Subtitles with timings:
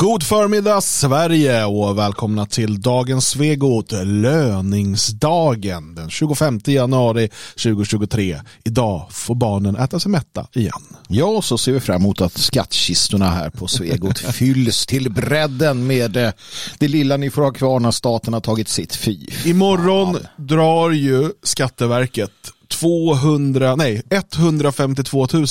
[0.00, 7.30] God förmiddag Sverige och välkomna till dagens Svegot, löningsdagen den 25 januari
[7.62, 8.40] 2023.
[8.64, 10.96] Idag får barnen äta sig mätta igen.
[11.08, 16.16] Ja, så ser vi fram emot att skattkistorna här på Svegot fylls till bredden med
[16.16, 16.30] eh,
[16.78, 19.26] det lilla ni får ha kvar när staten har tagit sitt fy.
[19.44, 22.30] Imorgon drar ju Skatteverket
[22.68, 25.46] 200, nej 152 000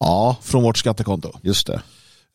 [0.00, 1.32] Ja, från vårt skattekonto.
[1.42, 1.82] just det.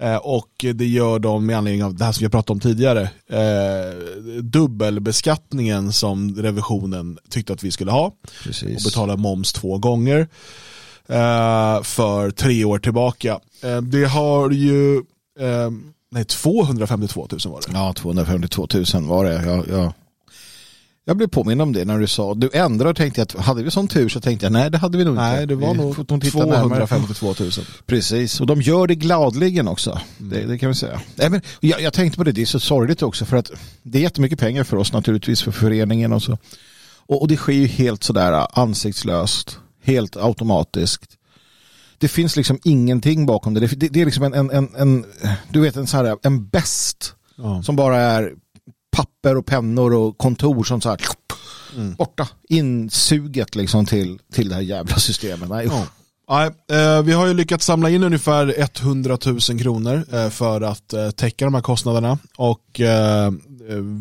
[0.02, 2.60] Eh, Och det gör de med anledning av det här som vi har pratat om
[2.60, 3.02] tidigare.
[3.30, 8.06] Eh, dubbelbeskattningen som revisionen tyckte att vi skulle ha.
[8.06, 8.86] Och Precis.
[8.86, 10.28] betala moms två gånger.
[11.08, 13.40] Eh, för tre år tillbaka.
[13.92, 15.02] Det har ju,
[16.12, 17.68] nej 252 000 var det.
[17.74, 19.34] Ja, 252 000 var det.
[19.46, 19.94] Jag, jag,
[21.12, 23.72] jag blev påminn om det när du sa, du ändrade tänkte jag att hade vi
[23.72, 25.22] sån tur så tänkte jag nej det hade vi nog inte.
[25.24, 26.88] Nej, det var Vi nog får nog titta närmare.
[26.88, 27.52] 252 000.
[27.86, 30.02] Precis, och de gör det gladligen också.
[30.18, 31.02] Det, det kan vi säga.
[31.16, 33.52] Nej, men jag, jag tänkte på det, det är så sorgligt också för att
[33.84, 36.38] det är jättemycket pengar för oss naturligtvis för föreningen och så.
[36.96, 41.18] Och, och det sker ju helt sådär ansiktslöst, helt automatiskt.
[41.98, 43.60] Det finns liksom ingenting bakom det.
[43.60, 45.06] Det, det, det är liksom en, en, en, en,
[45.50, 47.64] du vet en sån här, en bäst Ja.
[47.64, 48.34] som bara är
[48.92, 51.00] papper och pennor och kontor som så här
[51.98, 55.50] borta, insuget liksom till, till det här jävla systemet.
[55.50, 55.66] Nej.
[55.66, 55.86] Ja.
[56.30, 60.94] Nej, eh, vi har ju lyckats samla in ungefär 100 000 kronor eh, för att
[60.94, 62.82] eh, täcka de här kostnaderna och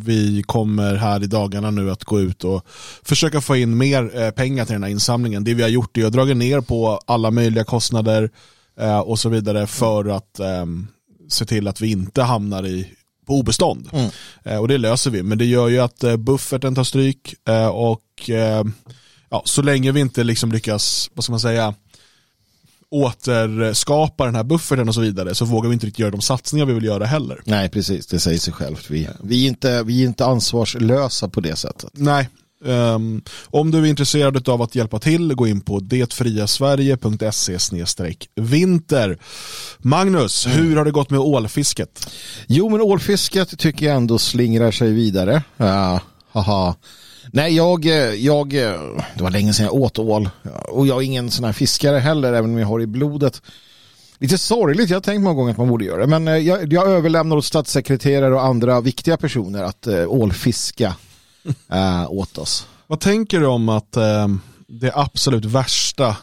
[0.05, 2.67] vi kommer här i dagarna nu att gå ut och
[3.03, 5.45] försöka få in mer pengar till den här insamlingen.
[5.45, 8.31] Det vi har gjort är att dra ner på alla möjliga kostnader
[9.05, 10.67] och så vidare för att eh,
[11.29, 12.89] se till att vi inte hamnar i
[13.31, 13.89] på obestånd.
[13.93, 14.11] Mm.
[14.45, 17.67] Eh, och det löser vi, men det gör ju att eh, bufferten tar stryk eh,
[17.67, 18.31] och
[19.31, 21.75] ja, så länge vi inte liksom lyckas, vad ska man säga,
[22.91, 26.67] återskapa den här bufferten och så vidare så vågar vi inte riktigt göra de satsningar
[26.67, 27.41] vi vill göra heller.
[27.45, 28.07] Nej, precis.
[28.07, 28.91] Det säger sig självt.
[28.91, 31.91] Vi, vi, är inte, vi är inte ansvarslösa på det sättet.
[31.93, 32.29] Nej.
[32.67, 37.59] Ehm, om du är intresserad av att hjälpa till, gå in på detfriasverige.se
[38.35, 39.19] vinter.
[39.79, 42.13] Magnus, hur har det gått med ålfisket?
[42.47, 45.43] Jo, men ålfisket tycker jag ändå slingrar sig vidare.
[45.57, 46.01] Ja,
[46.33, 46.75] haha.
[47.33, 48.81] Nej, jag, eh, jag, eh,
[49.15, 50.29] det var länge sedan jag åt ål.
[50.69, 53.43] Och jag är ingen sån här fiskare heller, även om jag har i blodet.
[54.19, 56.07] Lite sorgligt, jag har tänkt många gånger att man borde göra det.
[56.07, 60.95] Men eh, jag, jag överlämnar åt statssekreterare och andra viktiga personer att äh, ålfiska
[61.73, 62.67] äh, åt oss.
[62.87, 66.17] Vad tänker du om att ehm, det absolut värsta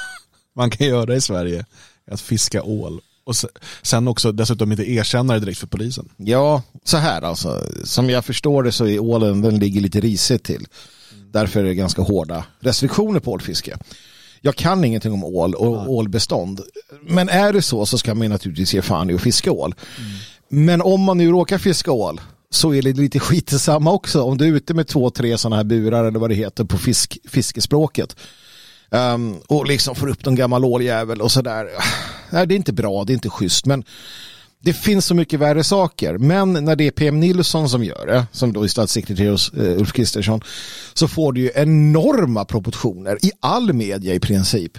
[0.56, 1.64] man kan göra i Sverige
[2.06, 3.00] är att fiska ål?
[3.24, 3.48] Och se-
[3.82, 6.08] sen också dessutom inte erkänna det direkt för polisen.
[6.16, 7.66] Ja, så här alltså.
[7.84, 10.66] Som jag förstår det så är ålen, den ligger lite risigt till.
[11.32, 13.76] Därför är det ganska hårda restriktioner på ålfiske.
[14.40, 16.60] Jag kan ingenting om ål och ålbestånd.
[17.02, 19.74] Men är det så så ska man naturligtvis ge fan i att fiska ål.
[20.48, 24.22] Men om man nu råkar fiska ål så är det lite skit i samma också.
[24.22, 26.78] Om du är ute med två, tre sådana här burar eller vad det heter på
[26.78, 28.16] fisk, fiskespråket.
[28.90, 31.68] Um, och liksom får upp någon gammal åljävel och sådär.
[32.30, 33.66] Nej, det är inte bra, det är inte schysst.
[33.66, 33.84] Men
[34.62, 36.18] det finns så mycket värre saker.
[36.18, 39.78] Men när det är PM Nilsson som gör det, som då är statssekreterare hos eh,
[39.78, 40.40] Ulf Kristersson,
[40.94, 44.72] så får det ju enorma proportioner i all media i princip.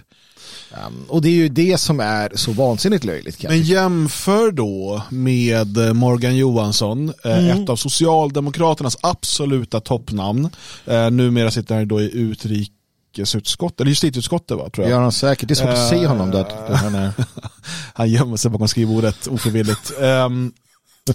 [0.88, 3.38] Um, och det är ju det som är så vansinnigt löjligt.
[3.38, 10.50] Kan Men jämför då med Morgan Johansson, eh, ett av Socialdemokraternas absoluta toppnamn.
[10.86, 14.92] Eh, numera sitter han då i utrikesutskottet, eller justitieutskottet va, tror jag.
[14.92, 15.48] gör han säkert.
[15.48, 16.46] Det är svårt att se honom där.
[16.76, 17.12] han.
[17.94, 19.92] Han gömmer sig bakom skrivbordet ofrivilligt.
[20.02, 20.54] Ehm,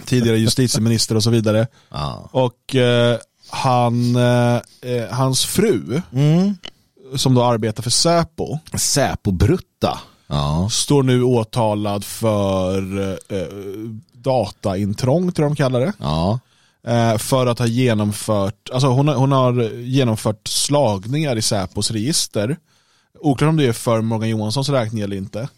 [0.05, 1.67] tidigare justitieminister och så vidare.
[1.91, 2.29] Ja.
[2.33, 3.19] Och eh,
[3.51, 6.57] han, eh, eh, hans fru, Mm.
[7.15, 9.99] Som då arbetar för Säpo, Säpo-brutta.
[10.27, 10.69] Ja.
[10.71, 13.47] står nu åtalad för eh,
[14.13, 15.93] dataintrång, tror jag de kallar det.
[15.99, 16.39] Ja.
[16.87, 22.57] Eh, för att ha genomfört, alltså hon har, hon har genomfört slagningar i Säpos register.
[23.21, 25.49] Oklart om det är för Morgan Johanssons räkning eller inte.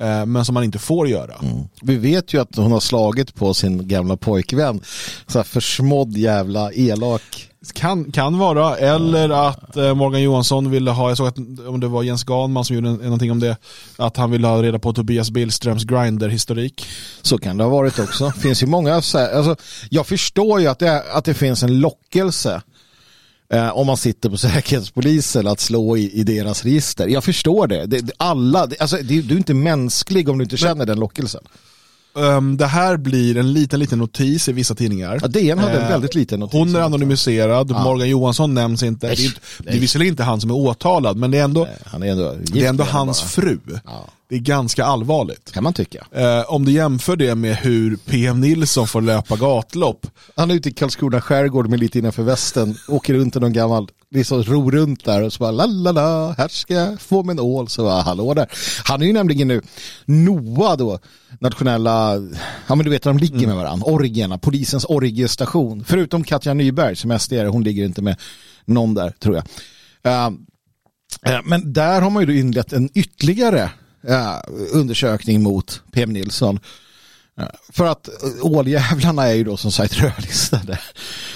[0.00, 1.34] Eh, men som man inte får göra.
[1.82, 4.80] Vi vet ju att hon har slagit på sin gamla pojkvän.
[5.26, 7.47] Så här försmådd jävla elak.
[7.74, 11.38] Kan, kan vara, eller att eh, Morgan Johansson ville ha, jag såg att
[11.68, 13.56] om det var Jens Ganman som gjorde någonting om det,
[13.96, 16.86] att han ville ha reda på Tobias Billströms Grindr-historik.
[17.22, 18.30] Så kan det ha varit också.
[18.38, 19.56] finns ju många, så här- alltså,
[19.90, 22.62] jag förstår ju att det, att det finns en lockelse
[23.52, 27.06] eh, om man sitter på säkerhetspolisen att slå i, i deras register.
[27.08, 27.86] Jag förstår det.
[27.86, 31.00] det, det alla, det, alltså, det, du är inte mänsklig om du inte känner den
[31.00, 31.42] lockelsen.
[32.14, 35.18] Um, det här blir en liten, liten notis i vissa tidningar.
[35.22, 36.52] Ja, DN hade en Eh, väldigt liten notis.
[36.52, 39.06] Hon är anonymiserad, Morgan Johansson nämns inte.
[39.06, 39.80] Det är, inte- det är nej.
[39.80, 42.68] visserligen inte han som är åtalad, men det är ändå, Han är ändå, det är
[42.68, 43.28] ändå hans bara.
[43.28, 43.58] fru.
[43.84, 44.04] Ja.
[44.28, 45.52] Det är ganska allvarligt.
[45.52, 46.06] Kan man tycka.
[46.12, 50.06] Eh, om du jämför det med hur PM Nilsson får löpa gatlopp.
[50.36, 53.88] Han är ute i Karlskrona skärgård med lite innanför västen, åker runt i någon gammal,
[54.10, 57.32] liksom ror runt där och så bara la la la, här ska jag få mig
[57.32, 58.50] en ål, så bara hallå där.
[58.84, 59.62] Han är ju nämligen nu,
[60.04, 60.98] NOA då,
[61.40, 62.14] nationella,
[62.66, 67.18] ja men du vet de ligger med varandra, Orgierna, polisens Orgiestation, förutom Katja Nyberg som
[67.18, 68.16] SD är, hon ligger inte med
[68.64, 69.44] någon där tror jag.
[71.22, 73.70] Eh, men där har man ju då inlett en ytterligare
[74.08, 74.36] eh,
[74.72, 76.60] undersökning mot PM Nilsson.
[77.68, 80.78] För att eh, åljävlarna är ju då som sagt rödlistade.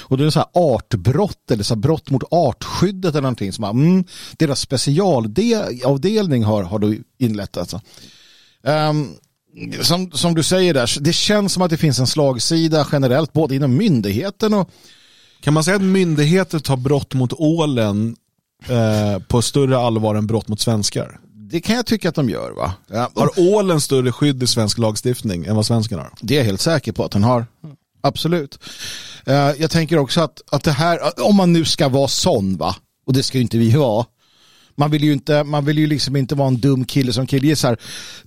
[0.00, 3.64] Och det är så här artbrott eller så här brott mot artskyddet eller någonting som
[3.64, 4.04] mm,
[4.36, 7.80] deras specialavdelning har, har då inlett alltså.
[8.62, 9.14] Um,
[9.80, 13.54] som, som du säger där, det känns som att det finns en slagsida generellt både
[13.54, 14.70] inom myndigheten och
[15.40, 18.16] Kan man säga att myndigheter tar brott mot ålen
[18.68, 21.20] eh, på större allvar än brott mot svenskar?
[21.52, 22.74] Det kan jag tycka att de gör va?
[22.86, 26.10] Ja, Har ålen större skydd i svensk lagstiftning än vad svensken har?
[26.20, 27.46] Det är jag helt säker på att den har.
[28.00, 28.58] Absolut.
[29.26, 32.76] Eh, jag tänker också att, att det här, om man nu ska vara sån va,
[33.06, 34.06] och det ska ju inte vi vara.
[34.74, 37.76] Man vill ju, inte, man vill ju liksom inte vara en dum kille som killgissar.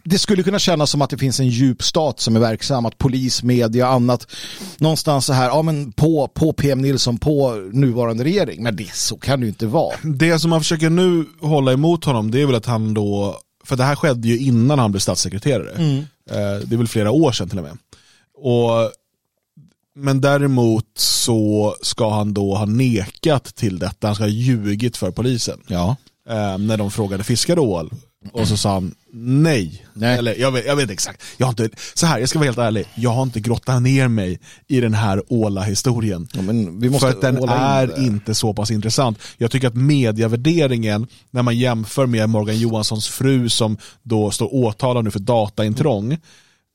[0.03, 2.97] Det skulle kunna kännas som att det finns en djup stat som är verksam, att
[2.97, 4.27] polis, media och annat
[4.77, 8.63] någonstans så här, ja men på, på PM Nilsson, på nuvarande regering.
[8.63, 9.95] Men det, så kan det ju inte vara.
[10.03, 13.75] Det som man försöker nu hålla emot honom det är väl att han då, för
[13.75, 15.71] det här skedde ju innan han blev statssekreterare.
[16.29, 17.77] Eh, Det är väl flera år sedan till och med.
[18.37, 18.91] Och,
[19.97, 25.11] men däremot så ska han då ha nekat till detta, han ska ha ljugit för
[25.11, 25.59] polisen.
[25.67, 25.95] Ja.
[26.29, 27.91] Eh, när de frågade fiskar ål?
[28.31, 29.85] Och så sa han nej.
[29.93, 30.17] Nej.
[30.17, 31.23] Eller jag vet, jag vet exakt.
[31.37, 32.85] Jag har inte, så här, jag ska vara helt ärlig.
[32.95, 36.27] Jag har inte grottat ner mig i den här åla-historien.
[36.33, 38.01] ja För att den in är det.
[38.01, 39.19] inte så pass intressant.
[39.37, 45.03] Jag tycker att medievärderingen, när man jämför med Morgan Johanssons fru som då står åtalad
[45.03, 46.17] nu för dataintrång.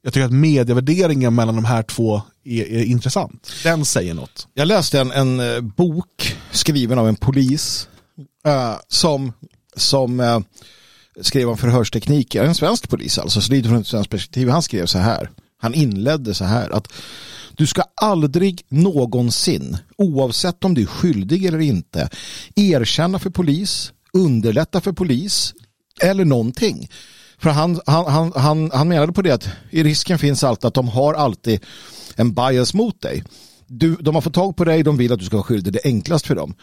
[0.02, 3.52] Jag tycker att medievärderingen mellan de här två är, är intressant.
[3.62, 4.48] Den säger något.
[4.54, 7.88] Jag läste en, en eh, bok skriven av en polis
[8.46, 9.32] eh, som,
[9.76, 10.40] som eh,
[11.20, 12.44] skrev om förhörstekniker.
[12.44, 14.48] En svensk polis alltså, så lite från ett svenskt perspektiv.
[14.48, 15.30] Han skrev så här.
[15.58, 16.92] Han inledde så här att
[17.56, 22.08] du ska aldrig någonsin, oavsett om du är skyldig eller inte,
[22.56, 25.54] erkänna för polis, underlätta för polis
[26.00, 26.88] eller någonting.
[27.38, 30.74] För han, han, han, han, han menade på det att i risken finns alltid att
[30.74, 31.60] de har alltid
[32.16, 33.24] en bias mot dig.
[33.66, 35.86] Du, de har fått tag på dig, de vill att du ska vara skyldig, det
[35.86, 36.54] är enklast för dem.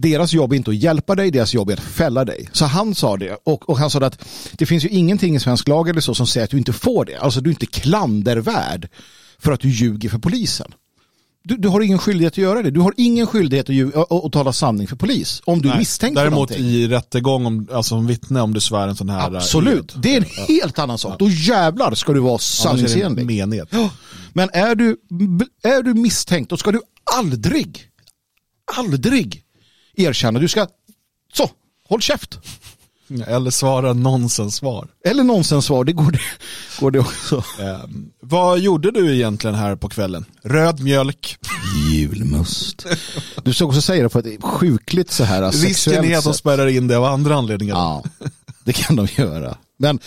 [0.00, 2.48] Deras jobb är inte att hjälpa dig, deras jobb är att fälla dig.
[2.52, 5.68] Så han sa det och, och han sa att det finns ju ingenting i svensk
[5.68, 7.16] lag eller så som säger att du inte får det.
[7.16, 8.88] Alltså du är inte klandervärd
[9.38, 10.72] för att du ljuger för polisen.
[11.44, 12.70] Du, du har ingen skyldighet att göra det.
[12.70, 15.42] Du har ingen skyldighet att, ljuga, att, att tala sanning för polis.
[15.44, 16.66] Om du Nej, misstänkt för Däremot någonting.
[16.66, 19.36] i rättegång, om, alltså som vittne om du svär en sån här...
[19.36, 21.18] Absolut, det är en helt annan sak.
[21.18, 23.22] Då jävlar ska du vara sanningsenlig.
[23.70, 23.90] Ja,
[24.32, 24.96] Men är du,
[25.62, 26.80] är du misstänkt då ska du
[27.16, 27.82] aldrig,
[28.76, 29.44] aldrig
[30.02, 30.38] erkänna.
[30.38, 30.66] Du ska,
[31.32, 31.50] så,
[31.88, 32.38] håll käft.
[33.26, 34.88] Eller svara nonsens-svar.
[35.04, 36.20] Eller nonsenssvar, det går det,
[36.80, 37.44] går det också.
[37.60, 40.24] Ehm, vad gjorde du egentligen här på kvällen?
[40.42, 41.36] Röd mjölk.
[41.90, 42.86] Julmust.
[43.44, 46.34] Du ska också säga det på ett sjukligt så här Risken sexuellt är att de
[46.34, 47.74] spärrar in det av andra anledningar.
[47.74, 48.04] Ja,
[48.64, 49.56] det kan de göra.
[49.76, 49.98] Men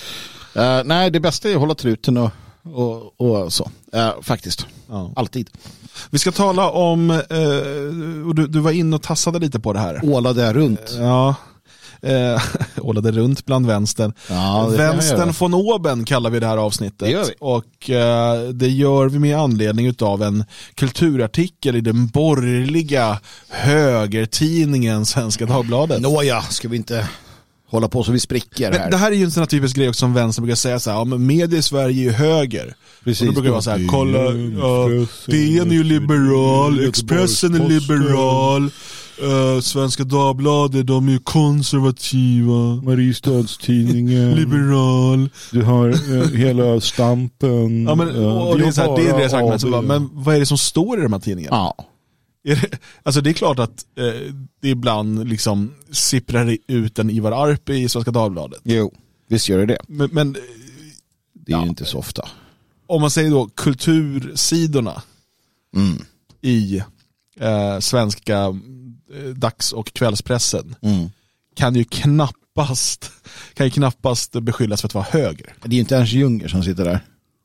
[0.56, 2.32] eh, nej, det bästa är att hålla truten och,
[2.64, 3.72] och, och så.
[3.94, 4.68] Eh, faktiskt.
[4.90, 5.14] Ja.
[5.16, 5.50] Alltid.
[6.10, 9.80] Vi ska tala om, eh, och du, du var inne och tassade lite på det
[9.80, 10.00] här.
[10.04, 10.96] Åla där runt.
[11.00, 11.36] Ja,
[12.02, 12.42] eh,
[12.82, 14.14] ålade runt bland vänstern.
[14.30, 17.00] Ja, Vänstern von oben kallar vi det här avsnittet.
[17.10, 17.34] Det vi.
[17.40, 20.46] Och eh, det gör vi med anledning av en
[20.76, 23.20] kulturartikel i den borgerliga
[23.50, 26.02] högertidningen Svenska Dagbladet.
[26.02, 27.08] Nåja, ska vi inte
[27.74, 28.92] hålla på så vi spricker Men här.
[28.92, 30.90] det här är ju en sån här typisk grej också som vänstern brukar säga så
[30.90, 32.76] här, ja men media i Sverige är ju höger.
[33.04, 33.22] Precis.
[33.22, 34.88] och då brukar det vara så här, kolla, ja,
[35.28, 38.64] DN är ju liberal, Expressen är liberal,
[39.22, 44.36] eh, Svenska Dagbladet de är ju konservativa, Mariestadstidningen.
[44.36, 45.30] liberal.
[45.52, 47.86] Du har eh, hela stampen.
[47.86, 49.86] Ja, men, och det är, så här, det är deras argument, så bara, AB.
[49.86, 51.56] men vad är det som står i de här tidningarna?
[51.56, 51.86] Ja.
[52.44, 57.74] Det, alltså det är klart att eh, det ibland liksom sipprar ut en Ivar Arpi
[57.74, 58.62] i Svenska Dagbladet.
[58.64, 58.94] Jo,
[59.30, 59.78] visst gör det det.
[59.88, 61.64] Men, men Det är Ja.
[61.64, 62.28] ju inte så ofta.
[62.88, 65.02] om man säger då kultursidorna
[65.76, 66.06] Mm.
[66.42, 66.78] i
[67.40, 68.38] eh, svenska
[69.14, 71.10] eh, dags och kvällspressen Mm.
[71.56, 73.12] kan ju knappast
[73.54, 75.54] kan ju knappast beskyllas för att vara höger.
[75.64, 77.00] Det är ju inte Ernst Junger som sitter där.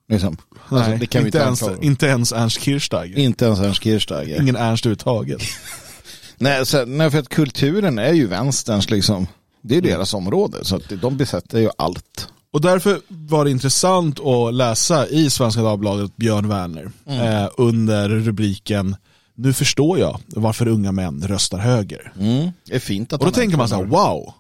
[0.09, 0.37] Liksom.
[0.71, 3.19] Nej, Alltså, det kan vi inte, ens, inte ens Ernst Kirchsteiger.
[3.19, 4.41] Inte ens Ernst Kirchsteiger.
[4.41, 5.43] Ingen Ernst överhuvudtaget.
[6.39, 9.27] Nej, så, nej, för att kulturen är ju vänsterns liksom.
[9.63, 12.29] Det är deras område, så att de besätter ju allt.
[12.51, 18.97] Och därför var det intressant att läsa i Svenska Dagbladet Björn Werner eh, under rubriken
[19.35, 22.13] Nu förstår jag varför unga män röstar höger.
[22.19, 22.51] Mm.
[22.65, 24.35] Det är fint att Och då tänker man så här, wow,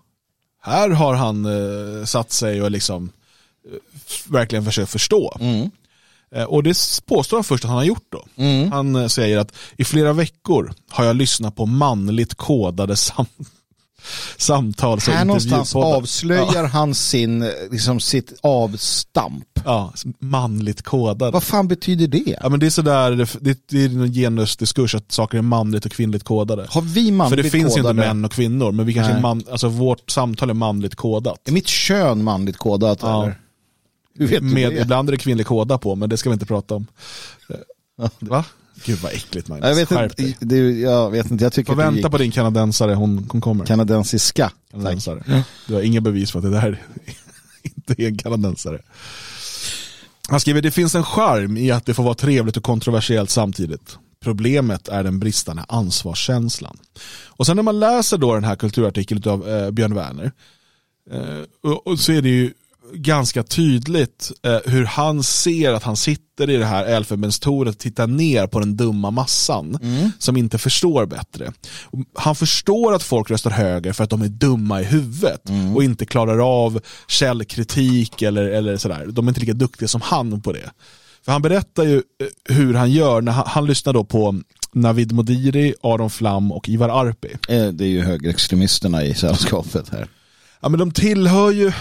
[0.62, 3.10] här har han eh, satt sig och liksom
[4.26, 5.36] verkligen försökt förstå.
[5.40, 5.70] Mm.
[6.34, 8.24] Eh, och det påstår han först att han har gjort då.
[8.36, 8.72] Mm.
[8.72, 13.26] Han eh, säger att i flera veckor har jag lyssnat på manligt kodade sam
[14.36, 14.98] samtal.
[15.06, 19.44] Här någonstans avslöjar han sin, liksom sitt avstamp.
[19.64, 21.32] Ja, manligt kodad.
[21.32, 22.38] Vad fan betyder det?
[22.42, 23.10] Ja, men det är sådär,
[23.40, 26.66] det, det, är en genusdiskurs att saker är manligt och kvinnligt kodade.
[26.70, 27.90] Har vi För manligt det finns kodade?
[27.90, 31.48] inte män och kvinnor, men vi kanske man, alltså vårt samtal är manligt kodat.
[31.48, 33.22] Är mitt kön manligt kodat Ja.
[33.22, 33.38] eller?
[34.18, 34.80] Hur vet du Med, det?
[34.80, 36.86] ibland är det kvinnlig koda på, men det ska vi inte prata om.
[38.18, 38.44] Va?
[38.84, 39.68] Gud vad äckligt Magnus.
[39.68, 42.94] Jag vet, inte, det, jag vet inte, jag tycker Får vänta gick på din kanadensare,
[42.94, 43.66] hon, hon kommer.
[43.66, 44.52] kanadensiska.
[44.70, 45.44] kanadensare.
[45.66, 46.82] Du har inga bevis för att det där
[47.62, 48.82] inte är en kanadensare.
[50.28, 53.98] Han skriver, det finns en charm i att det får vara trevligt och kontroversiellt samtidigt.
[54.20, 56.78] Problemet är den bristande ansvarskänslan.
[57.26, 60.32] Och sen när man läser då den här kulturartikeln av eh, Björn Werner,
[61.10, 62.52] eh, och, och så är det ju
[62.94, 68.06] ganska tydligt eh, hur han ser att han sitter i det här elfenbenstornet och tittar
[68.06, 69.78] ner på den dumma massan
[70.18, 71.52] som inte förstår bättre.
[72.14, 75.42] Han förstår att folk röstar höger för att de är dumma i huvudet
[75.74, 79.06] och inte klarar av källkritik eller, eller sådär.
[79.06, 80.70] De är inte lika duktiga som han på det.
[81.24, 84.40] För han berättar ju eh, hur han gör när han, han lyssnar då på
[84.72, 87.28] Navid Modiri, Aron Flam och Ivar Arpi.
[87.48, 90.08] Eh, Det är ju högerextremisterna i sällskapet här.
[90.60, 91.72] Ja, men de tillhör ju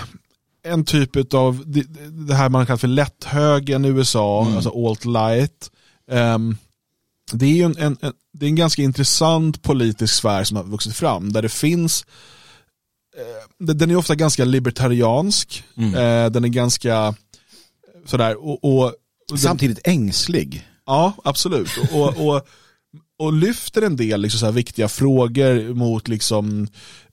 [0.68, 1.84] en typ av det,
[2.28, 5.72] det här man kallar för lätthögern i USA, alltså alt-light.
[6.12, 6.58] Ehm,
[7.32, 10.64] det är ju en, en, en, det är en ganska intressant politisk sfär som har
[10.64, 12.06] vuxit fram där det finns
[13.18, 17.16] eh, den är ofta ganska libertariansk, eh, den är ganska
[18.06, 18.94] sådär och, och, och
[19.30, 20.68] den- Samtidigt ängslig.
[20.86, 21.70] Ja, absolut.
[21.92, 22.48] Och, och,
[23.20, 26.68] och lyfter en del liksom så viktiga frågor mot liksom,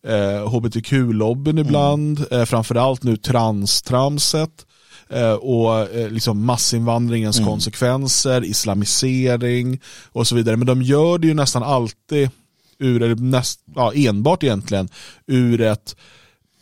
[0.07, 4.67] eh, hbtq-lobbyn ibland, eh, framförallt nu transtramset
[5.11, 9.81] eh, och eh, liksom massinvandringens konsekvenser, islamisering
[10.13, 10.57] och så vidare.
[10.57, 12.31] Men de gör det ju nästan alltid
[12.79, 14.89] ur, eller näst, ja, enbart egentligen,
[15.27, 15.97] ur ett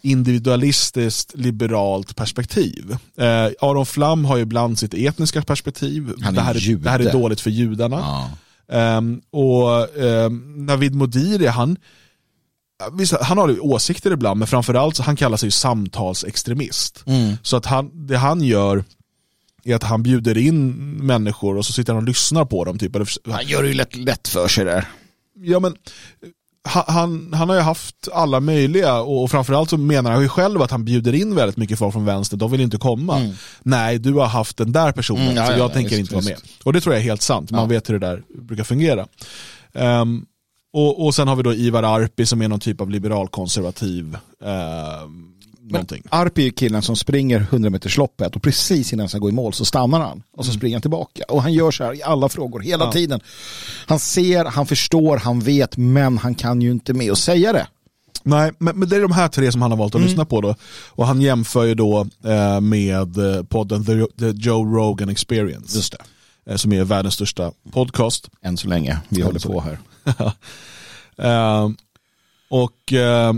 [0.02, 2.96] individualistiskt liberalt perspektiv.
[3.16, 6.12] Eh, Aron Flam har ju ibland sitt etniska perspektiv.
[6.20, 7.96] Han är det, här är, det här är dåligt för judarna.
[7.96, 8.30] Ja.
[8.76, 11.76] Ehm, och um, Navid Modiri, han,
[12.92, 17.02] visst, han har ju åsikter ibland, men framförallt så han kallar sig ju samtalsextremist.
[17.06, 17.36] Mm.
[17.42, 18.84] Så att han, det han gör
[19.64, 20.70] är att han bjuder in
[21.06, 22.78] människor och så sitter han och lyssnar på dem.
[22.78, 22.96] Typ,
[23.30, 24.84] Han gör det ju lätt, lätt för sig där.
[25.36, 25.74] ja, men,
[26.68, 30.62] ha- han, han har ju haft alla möjliga och framförallt så menar han ju själv
[30.62, 33.32] att han bjuder in väldigt mycket folk från vänster, de vill inte komma.
[33.62, 36.00] Nej, du har haft den där personen, Mm, ja, så ja, jag ja, tänker visst,
[36.00, 36.36] inte vara med.
[36.64, 39.06] Och det tror jag är helt sant, man vet hur det där brukar fungera.
[39.74, 40.24] Ehm,
[40.72, 44.16] och, och sen har vi då Ivar Arpi som är någon typ av liberalkonservativ
[45.60, 46.02] någonting.
[46.08, 49.32] Arpi är killen som springer 100 meters loppet och precis innan han ska gå i
[49.32, 50.58] mål så stannar han och så Mm.
[50.58, 51.22] springer han tillbaka.
[51.28, 53.20] Och han gör så här i alla frågor hela tiden.
[53.86, 57.66] Han ser, han förstår, han vet men han kan ju inte med att säga det.
[58.24, 60.08] Nej, men, men det är de här tre som han har valt att Mm.
[60.08, 60.54] lyssna på då.
[60.88, 65.76] Och han jämför ju då eh, med eh, podden The, The Joe Rogan Experience.
[65.76, 66.50] Just det.
[66.52, 68.28] eh, som är världens största podcast.
[68.42, 69.78] Än så länge, vi håller på här.
[71.18, 71.68] Eh,
[72.48, 73.32] och eh,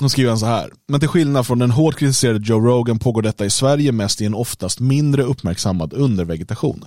[0.00, 0.70] då skriver han så här.
[0.88, 4.24] Men till skillnad från den hårt kritiserade Joe Rogan pågår detta i Sverige mest i
[4.24, 6.84] en oftast mindre uppmärksammad undervegetation.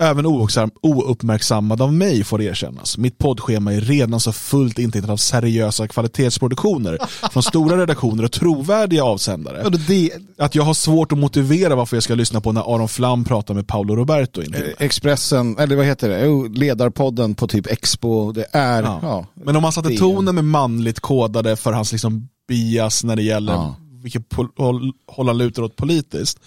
[0.00, 2.98] Även ouppmärksam- ouppmärksammad av mig får erkännas.
[2.98, 6.98] Mitt poddschema är redan så fullt intecknat av seriösa kvalitetsproduktioner
[7.32, 9.70] från stora redaktioner och trovärdiga avsändare.
[9.88, 13.24] Det, Att jag har svårt att motivera varför jag ska lyssna på när Aron Flam
[13.24, 14.40] pratar med Paolo Roberto.
[14.42, 16.24] eh, Expressen, eller vad heter det?
[16.26, 18.32] Jo, ledarpodden på typ Expo.
[18.32, 18.98] Det är, ja.
[19.02, 19.26] Ja.
[19.34, 23.52] Men om man satte tonen med manligt kodade för hans liksom bias när det gäller
[23.52, 23.76] Ja.
[24.02, 24.22] vilket
[24.56, 24.92] håll
[25.26, 26.38] han lutar åt politiskt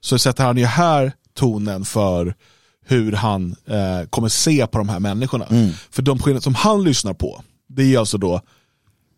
[0.00, 2.34] så sätter han ju här tonen för
[2.88, 5.44] hur han eh, kommer se på de här människorna.
[5.46, 5.70] Mm.
[5.90, 8.40] För de skillnader som han lyssnar på det är alltså då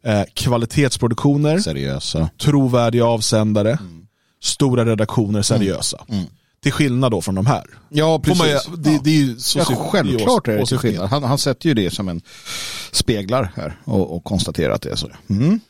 [0.05, 2.31] eh, kvalitetsproduktioner, seriösa.
[2.43, 4.07] trovärdiga avsändare, Mm.
[4.43, 5.99] stora redaktioner, seriösa.
[6.63, 7.65] Till skillnad då från de här.
[7.89, 8.69] Ja, man, precis.
[8.69, 11.09] ju- det, det är ju så Ja, självklart är det till skillnad.
[11.11, 12.21] Han, han sätter ju det som en
[12.93, 15.09] speglar här och, och konstaterar att det är så.
[15.31, 15.61] Mm.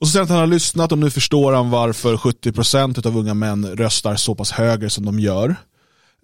[0.00, 3.16] Och så säger han att han har lyssnat och nu förstår han varför 70% av
[3.18, 5.56] unga män röstar så pass höger som de gör.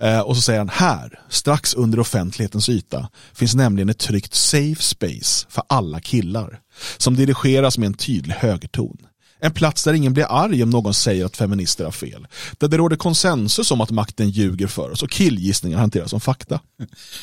[0.03, 4.83] Eh, och så säger han här, strax under offentlighetens yta, finns nämligen ett tryggt safe
[4.83, 6.61] space för alla killar.
[6.97, 8.97] Som dirigeras med en tydlig högerton.
[9.41, 12.27] En plats där ingen blir arg om någon säger att feminister har fel.
[12.59, 16.61] Där det råder konsensus om att makten ljuger för oss och killgissningar hanteras som fakta.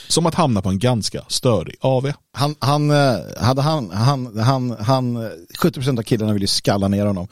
[0.08, 2.14] Som att hamna på en ganska störig AV.
[2.34, 5.18] Han, han, eh, hade han, han, han, han,
[5.60, 7.28] 70% av killarna vill ju skalla ner honom.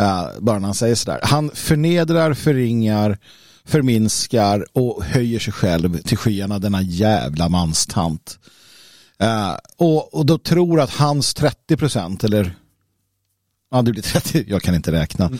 [0.00, 1.20] Uh, bara när han säger sådär.
[1.22, 3.18] Han förnedrar, förringar,
[3.66, 8.38] förminskar och höjer sig själv till skyarna, denna jävla manstant.
[9.22, 12.54] Uh, och, och då tror att hans 30% eller
[13.70, 15.30] ja det blir 30, jag kan inte räkna,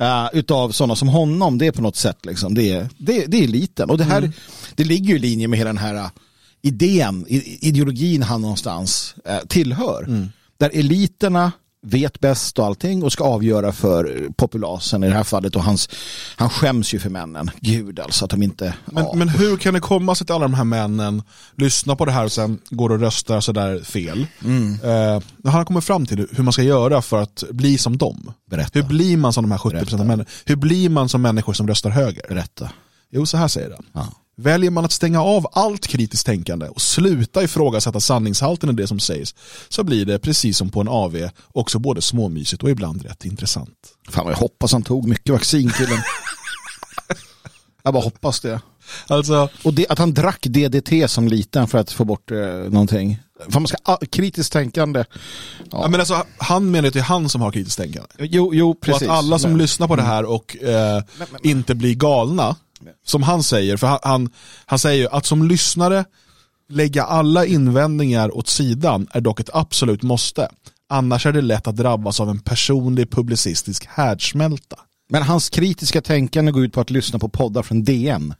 [0.00, 3.36] uh, utav sådana som honom, det är på något sätt liksom, det är, det, det
[3.36, 3.90] är eliten.
[3.90, 4.32] Och det här, mm.
[4.74, 6.10] det ligger ju i linje med hela den här
[6.62, 9.14] idén, ideologin han någonstans
[9.48, 10.04] tillhör.
[10.08, 10.28] Mm.
[10.58, 11.52] Där eliterna
[11.86, 15.88] vet bäst och allting och ska avgöra för populasen i det här fallet och hans,
[16.36, 17.50] han skäms ju för männen.
[17.60, 18.74] Gud alltså att de inte...
[18.84, 19.12] Men, ja.
[19.14, 21.22] men hur kan det komma sig att alla de här männen
[21.56, 24.26] lyssnar på det här och sen går och röstar sådär fel?
[24.44, 24.72] Mm.
[24.72, 28.32] Eh, han har kommit fram till hur man ska göra för att bli som dem.
[28.50, 28.70] Berätta.
[28.78, 30.26] Hur blir man som de här 70% av männen?
[30.44, 32.22] Hur blir man som människor som röstar höger?
[32.28, 32.70] Berätta.
[33.10, 33.86] Jo, så här säger han.
[33.92, 34.21] Ja.
[34.36, 39.00] Väljer man att stänga av allt kritiskt tänkande och sluta ifrågasätta sanningshalten i det som
[39.00, 39.34] sägs
[39.68, 43.78] så blir det precis som på en AV också både småmysigt och ibland rätt intressant.
[44.08, 45.98] Fan jag hoppas han tog mycket vaccin killen.
[47.82, 48.60] jag bara hoppas det.
[49.06, 53.18] Alltså, och det, att han drack DDT som liten för att få bort eh, någonting.
[53.48, 55.04] För man ska, ah, kritiskt tänkande.
[55.58, 55.64] Ja.
[55.70, 55.88] ja.
[55.88, 58.08] men alltså, han menar att det är han som har kritiskt tänkande.
[58.18, 59.08] Jo, jo precis.
[59.08, 61.94] Och att alla som men, lyssnar på det här och eh, men, men, inte blir
[61.94, 62.56] galna
[63.04, 64.30] som han säger, för han, han,
[64.66, 66.04] han säger att som lyssnare
[66.68, 70.48] lägga alla invändningar åt sidan är dock ett absolut måste.
[70.88, 74.76] Annars är det lätt att drabbas av en personlig publicistisk härdsmälta.
[75.08, 78.34] Men hans kritiska tänkande går ut på att lyssna på poddar från DN.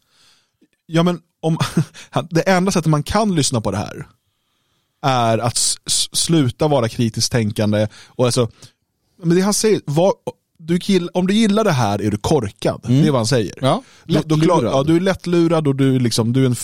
[0.87, 1.59] Ja men om,
[2.31, 4.07] det enda sättet man kan lyssna på det här
[5.03, 5.59] är att
[6.13, 7.89] sluta vara kritiskt tänkande.
[8.07, 8.51] Och alltså,
[9.23, 10.13] men det han säger, var,
[10.67, 12.81] du kill, om du gillar det här är du korkad.
[12.85, 13.03] Mm.
[13.03, 13.55] Det är vad han säger.
[13.61, 16.57] Ja, du, klar, ja, du är lättlurad och du, liksom, du är en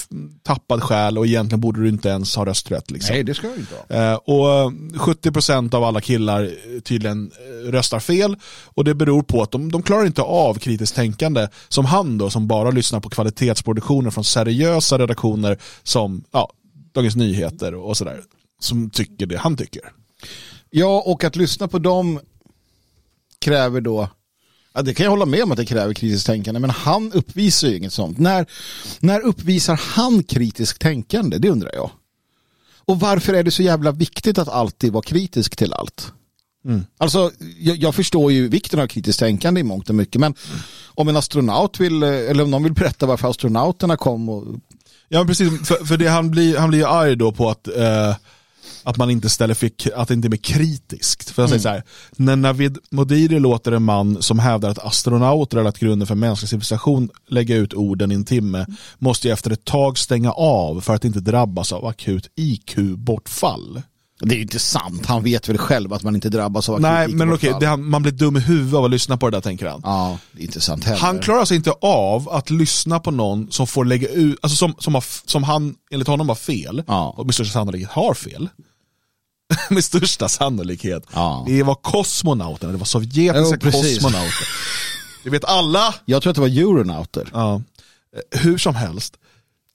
[0.42, 2.90] tappad själ och egentligen borde du inte ens ha rösträtt.
[2.90, 3.14] Liksom.
[3.14, 4.12] Nej, det ska du inte ha.
[4.12, 7.30] Eh, och 70% av alla killar eh, tydligen
[7.66, 11.48] eh, röstar fel och det beror på att de, de klarar inte av kritiskt tänkande
[11.68, 16.52] som han då, som bara lyssnar på kvalitetsproduktioner från seriösa redaktioner som ja,
[16.94, 18.20] Dagens Nyheter och sådär,
[18.60, 19.82] som tycker det han tycker.
[20.70, 22.20] Ja, och att lyssna på dem
[23.40, 24.08] kräver då
[24.78, 27.68] Ja, det kan jag hålla med om att det kräver kritiskt tänkande, men han uppvisar
[27.68, 28.18] ju inget sånt.
[28.18, 28.46] När,
[29.00, 31.38] när uppvisar han kritiskt tänkande?
[31.38, 31.90] Det undrar jag.
[32.76, 36.12] Och varför är det så jävla viktigt att alltid vara kritisk till allt?
[36.64, 36.84] Mm.
[36.98, 40.58] Alltså, jag, jag, förstår ju vikten av kritiskt tänkande i mångt och mycket, men mm.
[40.86, 44.46] om en astronaut vill, eller om någon vill berätta varför astronauterna kom och...
[45.08, 48.14] Ja, precis, för, för det, han blir, han blir arg då på att eh
[48.88, 51.30] att man inte ställer för, att det inte är kritiskt.
[51.30, 51.62] För jag säger mm.
[51.62, 51.82] så här,
[52.16, 56.48] när Navid Modiri låter en man som hävdar att astronauter är lagt grunden för mänsklig
[56.48, 58.66] civilisation lägga ut orden i en timme
[58.98, 63.82] måste jag efter ett tag stänga av för att inte drabbas av akut IQ-bortfall.
[64.20, 66.82] Det är ju inte sant, han vet väl själv att man inte drabbas av akut
[66.82, 69.40] Nej, men okej, okay, man blir dum i huvudet av att lyssna på det där
[69.40, 69.80] tänker han.
[69.84, 70.98] Ja, det är inte sant heller.
[70.98, 74.74] Han klarar sig inte av att lyssna på någon som får lägga ut, alltså som,
[74.78, 77.14] som, har, som han enligt honom har fel, ja.
[77.16, 78.48] och med största sannolikhet har fel.
[79.70, 81.06] med största sannolikhet.
[81.12, 81.44] Ja.
[81.46, 84.48] Det var kosmonauterna, det var sovjetiska jo, kosmonauter.
[85.24, 85.94] Det vet alla.
[86.04, 87.30] Jag tror att det var euronauter.
[87.32, 87.62] Ja.
[88.30, 89.14] Hur som helst,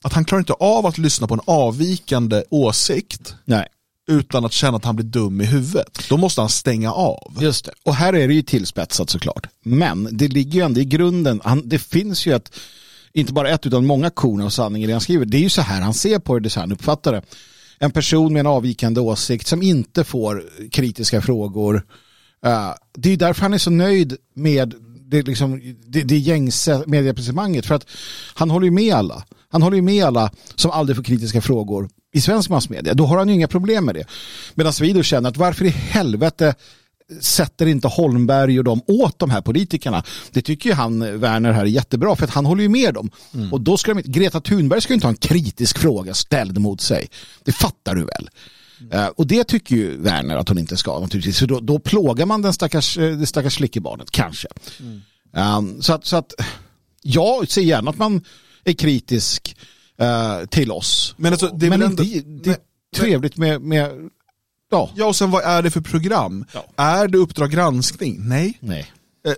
[0.02, 3.34] att han klarar inte av att lyssna på en avvikande åsikt.
[3.44, 3.68] Nej
[4.06, 5.98] utan att känna att han blir dum i huvudet.
[6.08, 7.38] Då måste han stänga av.
[7.40, 7.72] Just det.
[7.82, 9.46] Och här är det ju tillspetsat såklart.
[9.62, 12.50] Men det ligger ju ändå i grunden, han, det finns ju ett,
[13.12, 15.24] inte bara ett utan många korn av sanning i det han skriver.
[15.24, 17.22] Det är ju så här han ser på det, det han uppfattar det
[17.84, 21.86] en person med en avvikande åsikt som inte får kritiska frågor.
[22.46, 24.74] Eh, det är därför han är så nöjd med
[25.06, 27.66] det, liksom, det, det gängse medieetablissemanget.
[27.66, 27.86] För att
[28.34, 29.24] han håller ju med alla.
[29.48, 32.94] Han håller ju med alla som aldrig får kritiska frågor i svensk massmedia.
[32.94, 34.06] Då har han ju inga problem med det.
[34.54, 36.54] Medan vi då känner att varför i helvete
[37.20, 40.02] sätter inte Holmberg och dem åt de här politikerna.
[40.30, 43.10] Det tycker ju han, Werner, här är jättebra för att han håller ju med dem.
[43.34, 43.52] Mm.
[43.52, 46.80] Och då ska de, Greta Thunberg ska ju inte ha en kritisk fråga ställd mot
[46.80, 47.08] sig.
[47.44, 48.30] Det fattar du väl?
[48.80, 48.98] Mm.
[48.98, 51.38] Uh, och det tycker ju Werner att hon inte ska naturligtvis.
[51.38, 54.48] För då, då plågar man den stackars, eh, det stackars flickebarnet, kanske.
[54.80, 55.00] Mm.
[55.58, 56.32] Um, så, att, så att
[57.02, 58.24] jag ser gärna att man
[58.64, 59.56] är kritisk
[60.02, 61.14] uh, till oss.
[61.16, 62.56] Men, alltså, det är, Men ändå, det, det är
[62.96, 64.10] trevligt med, med
[64.74, 64.90] Ja.
[64.94, 66.44] ja, och sen vad är det för program?
[66.52, 66.64] Ja.
[66.76, 68.28] Är det Uppdrag granskning?
[68.28, 68.58] Nej.
[68.60, 68.92] Nej.
[69.26, 69.32] Eh,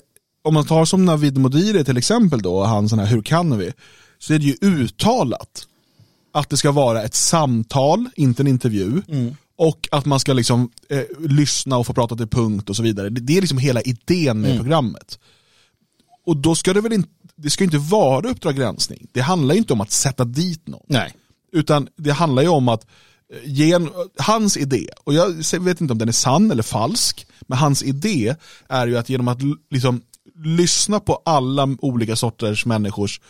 [0.44, 3.72] om man tar som Navid Modiri till exempel då, han sån här Hur kan vi?
[4.18, 5.66] så är det ju uttalat
[6.32, 9.02] att det ska vara ett samtal, inte en intervju.
[9.58, 13.08] Och att man ska liksom eh, lyssna och få prata till punkt och så vidare.
[13.08, 15.18] Det, det är liksom hela idén med programmet.
[16.26, 19.06] Och då ska det väl inte, det ska inte vara Uppdrag granskning.
[19.12, 20.86] Det handlar ju inte om att sätta dit någon.
[20.86, 21.14] Nej.
[21.52, 22.86] Utan det handlar ju om att
[23.44, 27.82] gen, hans idé, och jag vet inte om den är sann eller falsk, men hans
[27.82, 28.34] idé
[28.68, 29.38] är ju att genom att
[29.70, 30.00] liksom,
[30.44, 33.24] lyssna på alla olika sorters människors eh,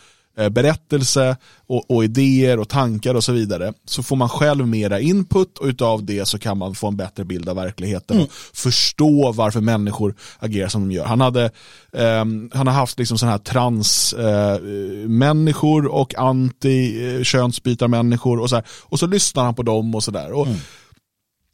[0.49, 5.57] berättelse och, och idéer och tankar och så vidare så får man själv mera input
[5.57, 9.61] och utav det så kan man få en bättre bild av verkligheten och förstå varför
[9.61, 11.05] människor agerar som de gör.
[11.05, 11.51] Han, hade,
[11.93, 18.65] ehm, han har haft liksom sådana här transmänniskor eh, och anti-könsbytarmänniskor och så, här.
[18.69, 20.33] och så lyssnar han på dem och sådär.
[20.33, 20.47] Och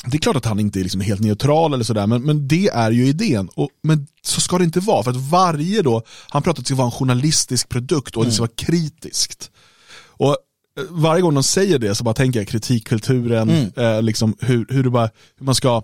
[0.06, 2.68] Det är klart att han inte är liksom helt neutral eller sådär, men, men det
[2.68, 3.50] är ju idén.
[3.56, 6.70] Och, men så ska det inte vara, för att varje då, han pratar att det
[6.70, 9.52] ska vara en journalistisk produkt och det ska vara kritiskt.
[10.08, 10.30] Och
[10.80, 14.90] eh, varje gång de säger det så bara tänker jag kritikkulturen, eh, liksom hur, hur,
[14.90, 15.84] bara, hur man ska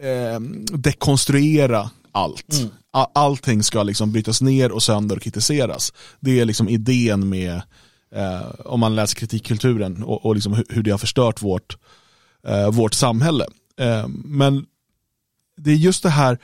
[0.00, 0.40] eh,
[0.72, 2.62] dekonstruera allt.
[2.92, 5.92] A- Allting ska liksom brytas ner och sönder och kritiseras.
[6.20, 7.54] Det är liksom idén med,
[8.14, 11.76] eh, om man läser kritikkulturen och, och liksom hur, hur det har förstört vårt,
[12.46, 13.46] eh, vårt samhälle.
[13.80, 14.66] Eh, men
[15.56, 16.38] det är just det här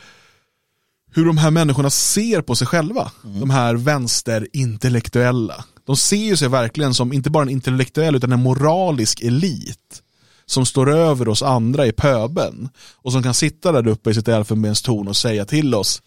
[1.12, 3.12] hur de här människorna ser på sig själva.
[3.22, 5.64] De här vänsterintellektuella.
[5.86, 10.02] De ser ju sig verkligen som inte bara en intellektuell utan en moralisk elit.
[10.46, 12.68] Som står över oss andra i pöben.
[12.94, 16.02] Och som kan sitta där uppe i sitt elfenbenstorn och säga till oss,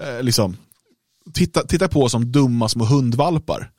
[0.00, 0.56] eh, liksom,
[1.34, 3.70] titta, titta på oss som dumma små hundvalpar.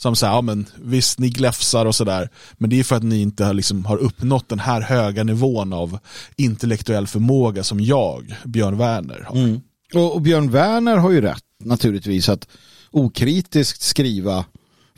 [0.00, 3.20] Som säger, ja men visst ni gläfsar och sådär, men det är för att ni
[3.20, 5.98] inte har, liksom, har uppnått den här höga nivån av
[6.36, 9.36] intellektuell förmåga som jag, Björn Werner, har.
[9.36, 9.60] Mm.
[9.94, 12.48] Och, och Björn Werner har ju rätt naturligtvis att
[12.90, 14.44] okritiskt skriva.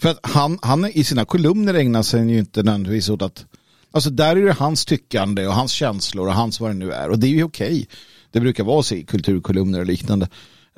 [0.00, 3.44] För att han, han i sina kolumner ägnar sig ju inte nödvändigtvis åt att
[3.92, 7.10] Alltså där är det hans tyckande och hans känslor och hans vad det nu är.
[7.10, 7.88] Och det är ju okej.
[8.30, 10.28] Det brukar vara så i kulturkolumner och liknande.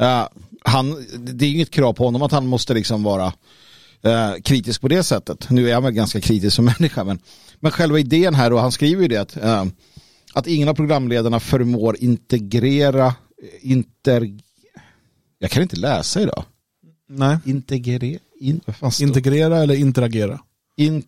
[0.00, 0.26] Uh,
[0.64, 3.32] han, det är inget krav på honom att han måste liksom vara
[4.02, 5.50] eh, kritisk på det sättet.
[5.50, 7.04] Nu är han väl ganska kritisk som människa.
[7.04, 7.18] Men,
[7.60, 9.64] men själva idén här, och han skriver ju det att, eh,
[10.32, 13.12] att ingen av programledarna förmår integrera, eh,
[13.60, 14.38] inter...
[15.38, 16.44] Jag kan inte läsa idag.
[17.08, 17.38] Nej.
[17.44, 18.60] Integrera, in,
[19.00, 20.40] Integrera eller interagera?
[20.76, 21.02] in,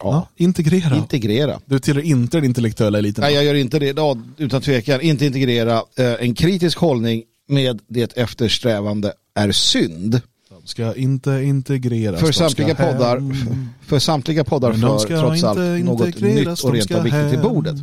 [0.00, 0.96] Ja, integrera.
[0.96, 1.60] Integrera.
[1.64, 3.22] du tillhör inte den intellektuella eliten.
[3.22, 5.00] Nej, jag gör inte det ja, utan tvekan.
[5.00, 5.82] Inte integrera.
[5.96, 10.20] Eh, en kritisk hållning med det eftersträvande är synd.
[10.48, 12.20] De ska inte integreras.
[12.20, 13.68] För samtliga poddar, hem.
[13.86, 17.42] för samtliga poddar för trots allt något nytt och rent och viktigt till hem.
[17.42, 17.76] bordet.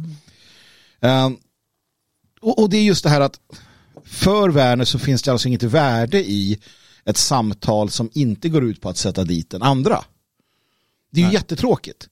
[1.02, 1.38] Um,
[2.42, 3.40] och, och det är just det här att
[4.06, 6.60] för Werner så finns det alltså inget värde i
[7.06, 10.04] ett samtal som inte går ut på att sätta dit den andra.
[11.12, 12.08] Det är ju jättetråkigt.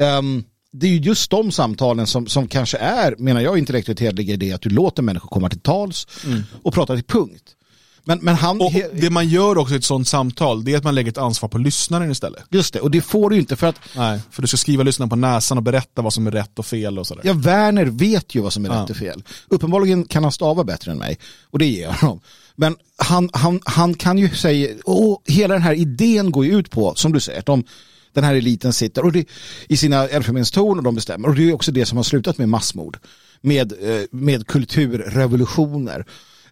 [0.00, 0.44] Ehm,
[0.76, 4.36] det är ju just de samtalen som, som kanske är, menar jag, intellektuellt hederliga i
[4.36, 6.06] det att du låter människor komma till tals
[6.62, 7.42] och prata till punkt.
[8.06, 8.60] Men, men han...
[8.60, 11.18] Och det man gör också i ett sånt samtal, det är att man lägger ett
[11.18, 12.44] ansvar på lyssnaren istället.
[12.50, 15.10] Just det, och det får du inte för att Nej, för du ska skriva lyssnaren
[15.10, 17.22] på näsan och berätta vad som är rätt och fel och sådär.
[17.26, 18.82] Ja, Werner vet ju vad som är Ja.
[18.82, 19.22] rätt och fel.
[19.48, 21.18] Uppenbarligen kan han stava bättre än mig.
[21.50, 22.20] Och det ger jag honom.
[22.56, 26.70] Men han, han, han kan ju säga, och hela den här idén går ju ut
[26.70, 27.64] på, som du säger, att de,
[28.14, 29.28] den här eliten sitter och det,
[29.68, 31.28] i sina elfenbenstorn och de bestämmer.
[31.28, 32.98] Och det är också det som har slutat med massmord.
[33.40, 36.06] Med, eh, med kulturrevolutioner.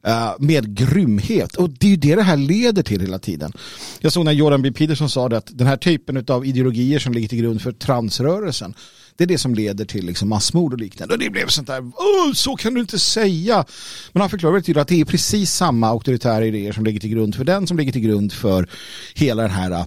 [0.05, 1.57] Eh, med grymhet.
[1.57, 3.53] Och det är ju det det här leder till hela tiden.
[4.01, 4.73] Jag såg när Jordan B.
[4.73, 8.75] Peterson sa det att den här typen av ideologier som ligger till grund för transrörelsen
[9.17, 11.15] det är det som leder till liksom massmord och liknande.
[11.15, 13.65] Och det blev sånt där, oh, så kan du inte säga.
[14.13, 17.11] Men han förklarar väldigt till att det är precis samma auktoritära idéer som ligger till
[17.11, 18.69] grund för den som ligger till grund för
[19.15, 19.85] hela den här eh,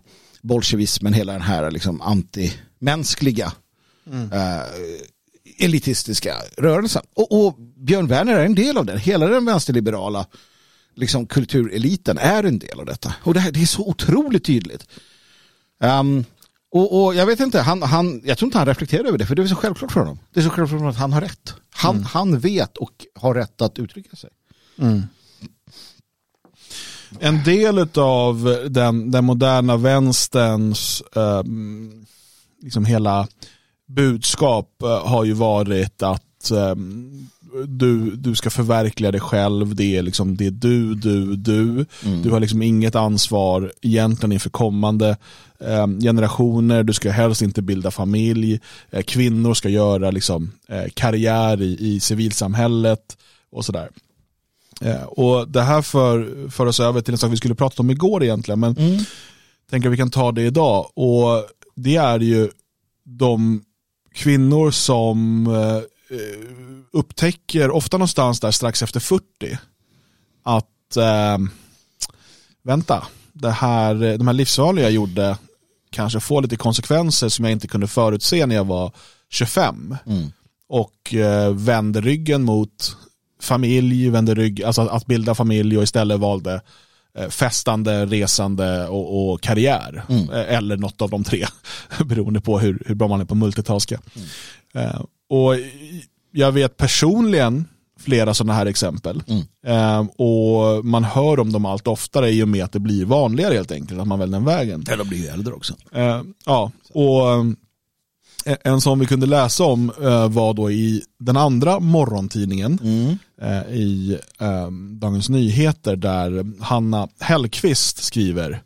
[0.47, 3.51] bolsjevismen, hela den här liksom antimänskliga
[4.31, 4.62] äh,
[5.58, 7.01] elitistiska rörelsen.
[7.13, 8.97] Och, och Björn Werner är en del av den.
[8.97, 10.25] Hela den vänsterliberala
[10.95, 13.13] liksom, kultureliten är en del av detta.
[13.23, 14.88] Och det, här, det är så otroligt tydligt.
[15.81, 16.25] Ehm,
[16.71, 19.36] och, och jag vet inte, han, han, jag tror inte han reflekterar över det, för
[19.36, 20.19] det är så självklart för honom.
[20.34, 21.53] Det är så självklart för honom att han har rätt.
[21.69, 24.29] Han, han vet och har rätt att uttrycka sig.
[27.19, 32.06] En del av den, den moderna vänsterns ehm,
[32.62, 33.28] liksom hela
[33.88, 37.28] budskap eh, har ju varit att ehm,
[37.67, 41.86] du, du ska förverkliga dig själv, det är, liksom, det är du, du, du.
[42.23, 45.17] Du har liksom inget ansvar egentligen inför kommande
[45.60, 48.60] ehm, generationer, du ska helst inte bilda familj,
[48.91, 53.17] Eh, kvinnor ska göra liksom, eh, karriär i, i civilsamhället
[53.51, 53.89] och sådär.
[54.81, 57.89] Eh, och det här för, för oss över till en sak vi skulle prata om
[57.89, 59.03] igår egentligen, men mm.
[59.69, 60.91] tänker att vi kan ta det idag.
[60.93, 62.49] Och det är ju
[63.03, 63.63] de
[64.13, 65.81] kvinnor som eh,
[66.91, 69.23] upptäcker, ofta någonstans där strax efter 40,
[70.43, 71.38] att eh,
[72.63, 75.38] vänta, det här, de här livsvalen jag gjorde
[75.89, 78.91] kanske får lite konsekvenser som jag inte kunde förutse när jag var
[79.29, 79.97] 25.
[80.05, 80.31] Mm.
[80.67, 82.97] Och eh, vände ryggen mot
[83.45, 86.62] familj, vände rygg, alltså att bilda familj och istället valde
[87.17, 90.03] eh, festande, resande och, och karriär.
[90.10, 90.29] Mm.
[90.29, 91.45] Eh, eller något av de tre,
[92.05, 94.01] beroende på hur, hur bra man är på multitaska.
[94.15, 94.89] Mm.
[94.89, 95.53] Eh, och
[96.31, 97.65] jag vet personligen
[97.99, 99.23] flera sådana här exempel.
[99.27, 100.08] Mm.
[100.08, 103.71] Och man hör om dem allt oftare i och med att det blir vanligare helt
[103.71, 104.86] enkelt, att man väljer den vägen.
[104.89, 105.73] Eller blir äldre också.
[106.45, 107.21] Ja, och
[108.45, 113.17] en som vi kunde läsa om eh, var då i den andra morgontidningen mm.
[113.41, 114.19] Eh, i
[114.99, 118.62] Dagens Nyheter där Hanna Hellqvist skriver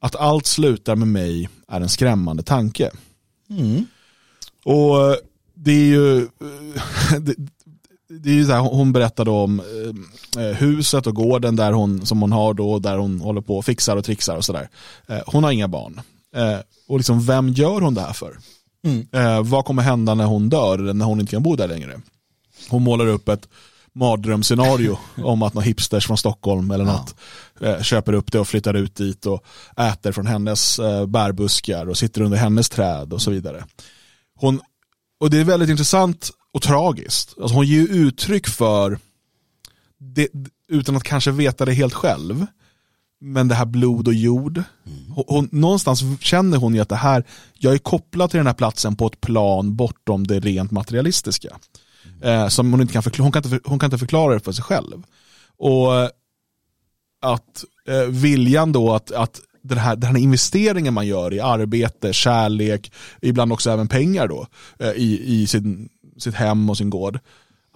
[0.00, 2.90] att allt slutar med mig är en skrämmande tanke.
[3.50, 3.86] Mm.
[4.64, 5.16] Och eh,
[5.54, 6.20] det är ju,
[7.20, 7.34] det,
[8.08, 12.06] det är ju så här, hon berättade om eh, eh, huset och gården där hon,
[12.06, 14.68] som hon har då, där hon håller på och fixar och trixar och sådär.
[15.06, 16.00] Eh, hon har inga barn.
[16.34, 18.38] Eh, och liksom, vem gör hon det här för?
[18.84, 19.06] Mm.
[19.12, 22.00] Eh, vad kommer hända när hon dör, när hon inte kan bo där längre?
[22.68, 23.48] Hon målar upp ett
[23.92, 27.14] mardrömsscenario om att några hipsters från Stockholm eller något
[27.60, 27.66] ja.
[27.66, 29.44] Eh, köper upp det och flyttar ut dit och
[29.76, 33.64] äter från hennes bärbuskar och sitter under hennes träd och så vidare.
[34.38, 34.60] Hon,
[35.20, 37.34] och det är väldigt intressant och tragiskt.
[37.40, 38.98] Alltså hon ger uttryck för,
[39.98, 40.28] det,
[40.68, 42.46] utan att kanske veta det helt själv,
[43.20, 44.62] men det här blod och jord.
[45.14, 47.24] Hon, hon, någonstans känner hon ju att det här,
[47.54, 51.56] jag är kopplad till den här platsen på ett plan bortom det rent materialistiska.
[52.22, 54.52] Eh, som hon inte kan förklara, hon kan inte, hon kan inte förklara det för
[54.52, 55.02] sig själv.
[55.58, 56.08] Och eh,
[57.22, 62.12] att eh, viljan då att, att den här, den här investeringen man gör i arbete,
[62.12, 64.46] kärlek, ibland också även pengar då,
[64.78, 67.18] eh, i, i sin, sitt hem och sin gård.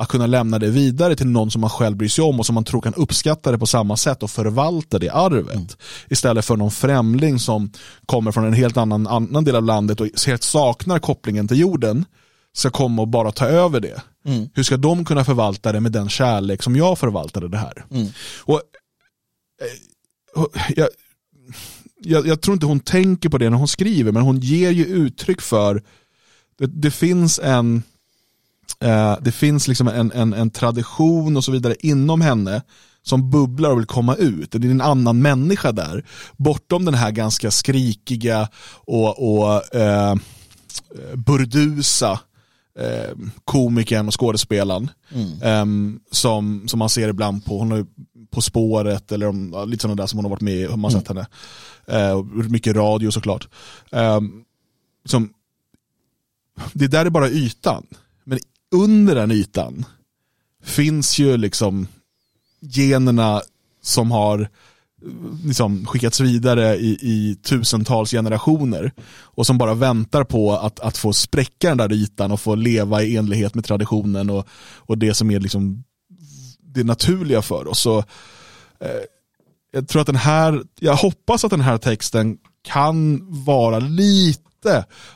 [0.01, 2.55] Att kunna lämna det vidare till någon som man själv bryr sig om och som
[2.55, 5.55] man tror kan uppskatta det på samma sätt och förvalta det arvet.
[5.55, 5.67] Mm.
[6.09, 7.73] Istället för någon främling som
[8.07, 12.05] kommer från en helt annan, annan del av landet och helt saknar kopplingen till jorden
[12.53, 14.03] ska komma och bara ta över det.
[14.25, 14.49] Mm.
[14.55, 17.85] Hur ska de kunna förvalta det med den kärlek som jag förvaltade det här?
[17.91, 18.09] Mm.
[18.41, 18.61] Och,
[19.63, 20.89] eh, jag,
[22.01, 24.85] jag, jag, tror inte hon tänker på det när hon skriver, men hon ger ju
[24.85, 25.83] uttryck för
[26.59, 27.83] det, det finns en
[28.81, 32.63] eh, det finns liksom en, en, en tradition och så vidare inom henne
[33.03, 34.51] som bubblar och vill komma ut.
[34.53, 36.05] Det är en annan människa där.
[36.37, 38.49] Bortom den här ganska skrikiga
[38.85, 40.15] och, och eh,
[41.15, 42.21] burdusa
[42.79, 44.91] eh, komikern och skådespelaren.
[45.11, 45.43] Mm.
[45.43, 47.87] Eh, som, som man ser ibland på, hon har
[48.31, 50.91] På spåret eller om, lite sådana där som hon har varit med i, har man
[50.91, 51.25] sett mm.
[51.87, 52.11] henne.
[52.11, 53.49] Eh, mycket radio såklart.
[53.93, 54.21] Eh,
[55.05, 55.33] som,
[56.73, 57.87] det där är bara ytan.
[58.25, 58.39] Men
[58.71, 59.85] under den ytan
[60.63, 61.87] finns ju liksom
[62.61, 63.43] generna
[63.83, 64.49] som har eh,
[65.45, 71.13] liksom skickats vidare i, i, tusentals generationer och som bara väntar på att, att få
[71.13, 75.31] spräcka den där ytan och få leva i enlighet med traditionen och, och det som
[75.31, 75.85] är liksom
[76.75, 77.81] det naturliga för oss.
[77.81, 77.99] Så,
[78.79, 79.01] eh,
[79.73, 84.50] jag tror att den här, jag hoppas att den här texten kan vara lite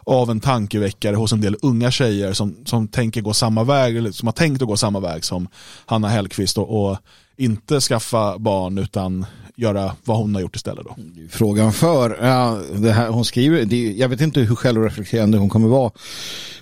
[0.05, 4.13] av en tankeväckare hos en del unga tjejer som, som tänker gå samma väg, eller
[4.13, 5.49] som har tänkt att gå samma väg som
[5.87, 6.99] Hanna Hellqvist och, och
[7.37, 9.27] inte skaffa barn utan
[9.57, 10.85] göra vad hon har gjort istället.
[10.85, 10.97] Då.
[11.31, 15.69] Frågan för, ja, det här, hon skriver, det, jag vet inte hur självreflekterande hon kommer
[15.69, 15.91] vara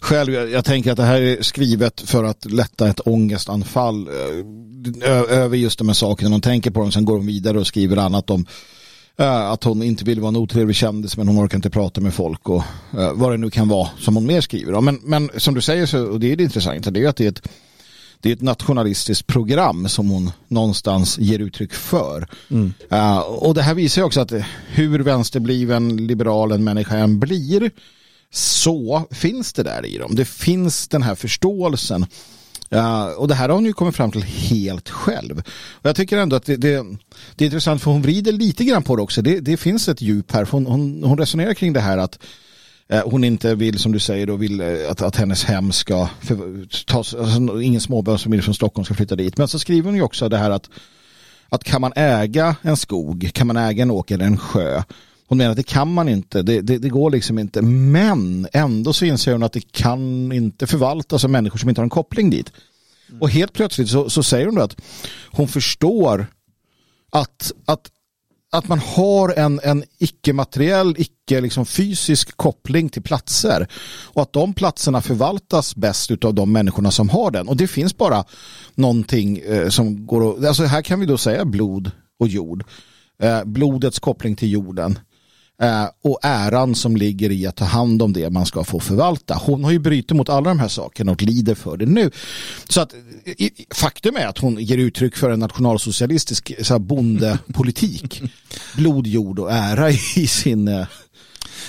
[0.01, 0.35] själv.
[0.35, 5.25] Jag, jag, tänker att det här är skrivet för att lätta ett ångestanfall eh, ö,
[5.25, 6.31] över just de här sakerna.
[6.31, 8.47] Hon tänker på dem, sen går hon vidare och skriver annat om
[9.17, 12.49] att hon inte vill vara en otrevlig kändis men hon orkar inte prata med folk
[12.49, 12.63] och
[12.99, 14.81] uh, vad det nu kan vara som hon mer skriver.
[14.81, 17.25] Men, men som du säger så, och det är det intressanta, det är att det
[17.25, 17.49] är ett
[18.21, 22.29] det är ett nationalistiskt program som hon någonstans ger uttryck för.
[22.51, 22.73] Mm.
[22.93, 24.33] Uh, och det här visar också att
[24.69, 27.71] hur vänsterbliven liberal en människa än blir
[28.31, 30.15] så finns det där i dem.
[30.15, 32.07] Det finns den här förståelsen.
[33.17, 35.39] Och det här har hon ju kommit fram till helt själv.
[35.73, 36.87] Och jag tycker ändå att det, det,
[37.35, 39.23] det är intressant för hon vrider lite grann på det också.
[39.23, 40.49] Det, det finns ett djup här.
[40.51, 42.19] Hon, hon, hon resonerar kring det här att
[42.93, 46.09] Eh, hon inte vill, som du säger, då vill eh, att, att hennes hem ska
[46.87, 49.39] tas, alltså, ingen småbarnsfamilj från Stockholm ska flytta dit.
[49.39, 50.71] Men så skriver hon ju också det här att,
[51.49, 54.83] att kan man äga en skog, kan man äga en åker eller en sjö?
[55.33, 57.63] Hon menar att det kan man inte, det, det, det, går liksom inte.
[57.63, 61.85] Men ändå så inser hon att det kan inte förvaltas av människor som inte har
[61.85, 62.53] en koppling dit.
[63.21, 64.77] Och helt plötsligt så, så säger hon då att
[65.31, 66.27] hon förstår
[67.11, 67.91] att, att,
[68.53, 73.67] att man har en, en icke-materiell, icke-fysisk liksom koppling till platser
[74.05, 77.49] och att de platserna förvaltas bäst av de människorna som har den.
[77.49, 78.25] Och det finns bara
[78.75, 82.65] någonting eh, som går att, alltså här kan vi då säga blod och jord.
[83.23, 85.12] Eh, blodets koppling till jorden Eh,
[86.03, 89.35] och äran som ligger i att ta hand om det man ska få förvalta.
[89.35, 92.11] Hon har ju brutit mot alla de här sakerna och lider för det nu.
[92.69, 92.95] Så att
[93.75, 98.23] faktum är att hon ger uttryck för en nationalsocialistisk så här, bondepolitik.
[98.77, 100.87] Blod, jord och ära i sin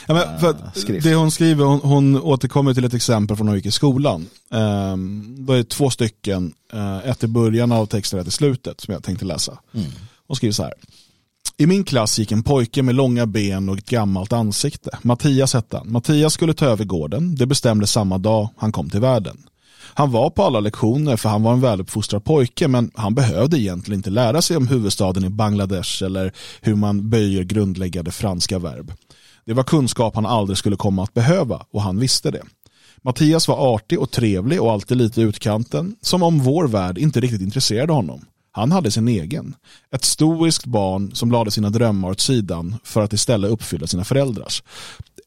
[0.07, 0.55] Ja, men för
[1.01, 4.27] det hon skriver, hon, hon återkommer till ett exempel från när hon gick i skolan.
[4.49, 8.81] Um, det är två stycken, uh, ett i början av texten och ett i slutet
[8.81, 9.59] som jag tänkte läsa.
[9.73, 9.87] Mm.
[10.27, 10.73] Hon skriver så här.
[11.57, 14.97] I min klass gick en pojke med långa ben och ett gammalt ansikte.
[15.01, 15.91] Mattias hette han.
[15.91, 17.35] Mattias skulle ta över gården.
[17.35, 19.37] Det bestämdes samma dag han kom till världen.
[19.95, 23.99] Han var på alla lektioner för han var en väluppfostrad pojke men han behövde egentligen
[23.99, 28.93] inte lära sig om huvudstaden i Bangladesh eller hur man böjer grundläggande franska verb.
[29.45, 32.43] Det var kunskap han aldrig skulle komma att behöva och han visste det.
[33.01, 37.41] Mattias var artig och trevlig och alltid lite utkanten, som om vår värld inte riktigt
[37.41, 38.25] intresserade honom.
[38.55, 39.55] Han hade sin egen.
[39.91, 44.63] Ett stoiskt barn som lade sina drömmar åt sidan för att istället uppfylla sina föräldrars.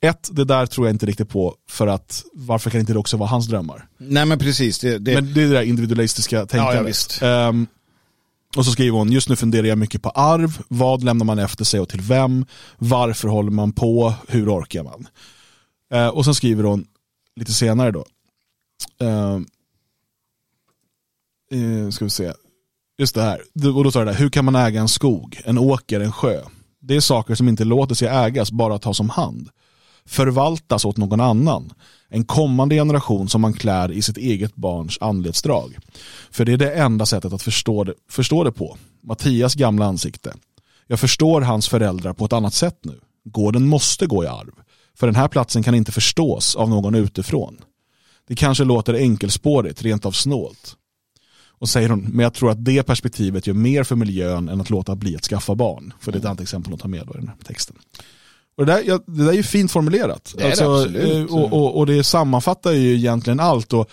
[0.01, 3.17] Ett, det där tror jag inte riktigt på för att varför kan inte det också
[3.17, 3.89] vara hans drömmar?
[3.99, 4.79] Nej men precis.
[4.79, 5.15] Det, det...
[5.15, 7.19] Men det är det där individualistiska tänkandet.
[7.21, 7.67] Ja, ja, um,
[8.57, 11.65] och så skriver hon, just nu funderar jag mycket på arv, vad lämnar man efter
[11.65, 12.47] sig och till vem,
[12.79, 15.09] varför håller man på, hur orkar man?
[15.95, 16.87] Uh, och sen skriver hon
[17.37, 18.05] lite senare då,
[19.05, 19.41] uh,
[21.91, 22.33] ska vi se,
[22.99, 23.43] Just det här.
[23.77, 26.43] Och då sa det där, hur kan man äga en skog, en åker, en sjö?
[26.81, 29.49] Det är saker som inte låter sig ägas, bara tas om hand.
[30.07, 31.73] Förvaltas åt någon annan.
[32.09, 35.79] En kommande generation som man klär i sitt eget barns anletsdrag.
[36.31, 38.77] För det är det enda sättet att förstå det, förstå det på.
[39.03, 40.35] Mattias gamla ansikte.
[40.87, 43.01] Jag förstår hans föräldrar på ett annat sätt nu.
[43.25, 44.53] Gården måste gå i arv.
[44.99, 47.59] För den här platsen kan inte förstås av någon utifrån.
[48.29, 50.77] Det kanske låter enkelspårigt, rent av snålt.
[51.59, 54.71] Och säger hon, men jag tror att det perspektivet gör mer för miljön än att
[54.71, 55.93] låta bli att skaffa barn.
[56.01, 57.77] För det är ett annat exempel hon tar med i den här texten.
[58.57, 60.35] Och det, där, ja, det där är ju fint formulerat.
[60.39, 63.73] Det alltså, det eh, och, och, och, det sammanfattar ju egentligen allt.
[63.73, 63.91] Och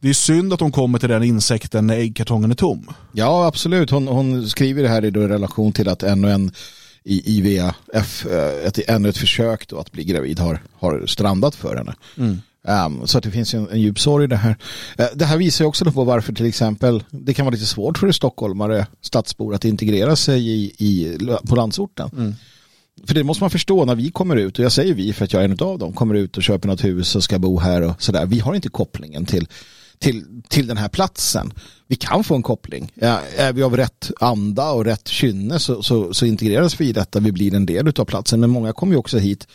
[0.00, 2.90] det är synd att hon kommer till den insekten när äggkartongen är tom.
[3.12, 3.90] Ja, absolut.
[3.90, 6.52] Hon, hon skriver det här i relation till att ännu en
[7.04, 11.76] i IVF, eh, ett, ännu ett försök då att bli gravid har, har strandat för
[11.76, 11.94] henne.
[12.16, 12.40] Mm.
[12.68, 14.56] Um, så att det finns en, en djup sorg i det här.
[15.00, 18.12] Uh, det här visar också på varför till exempel det kan vara lite svårt för
[18.12, 22.10] stockholmare, stadsbor att integrera sig i, i, på landsorten.
[22.16, 22.34] Mm.
[23.06, 25.32] För det måste man förstå när vi kommer ut, och jag säger vi för att
[25.32, 27.82] jag är en av dem, kommer ut och köper något hus och ska bo här
[27.82, 28.26] och sådär.
[28.26, 29.48] Vi har inte kopplingen till,
[29.98, 31.52] till, till den här platsen.
[31.86, 32.92] Vi kan få en koppling.
[32.94, 36.92] Ja, är vi av rätt anda och rätt kynne så, så, så integreras vi i
[36.92, 38.40] detta, vi blir en del av platsen.
[38.40, 39.48] Men många kommer ju också hit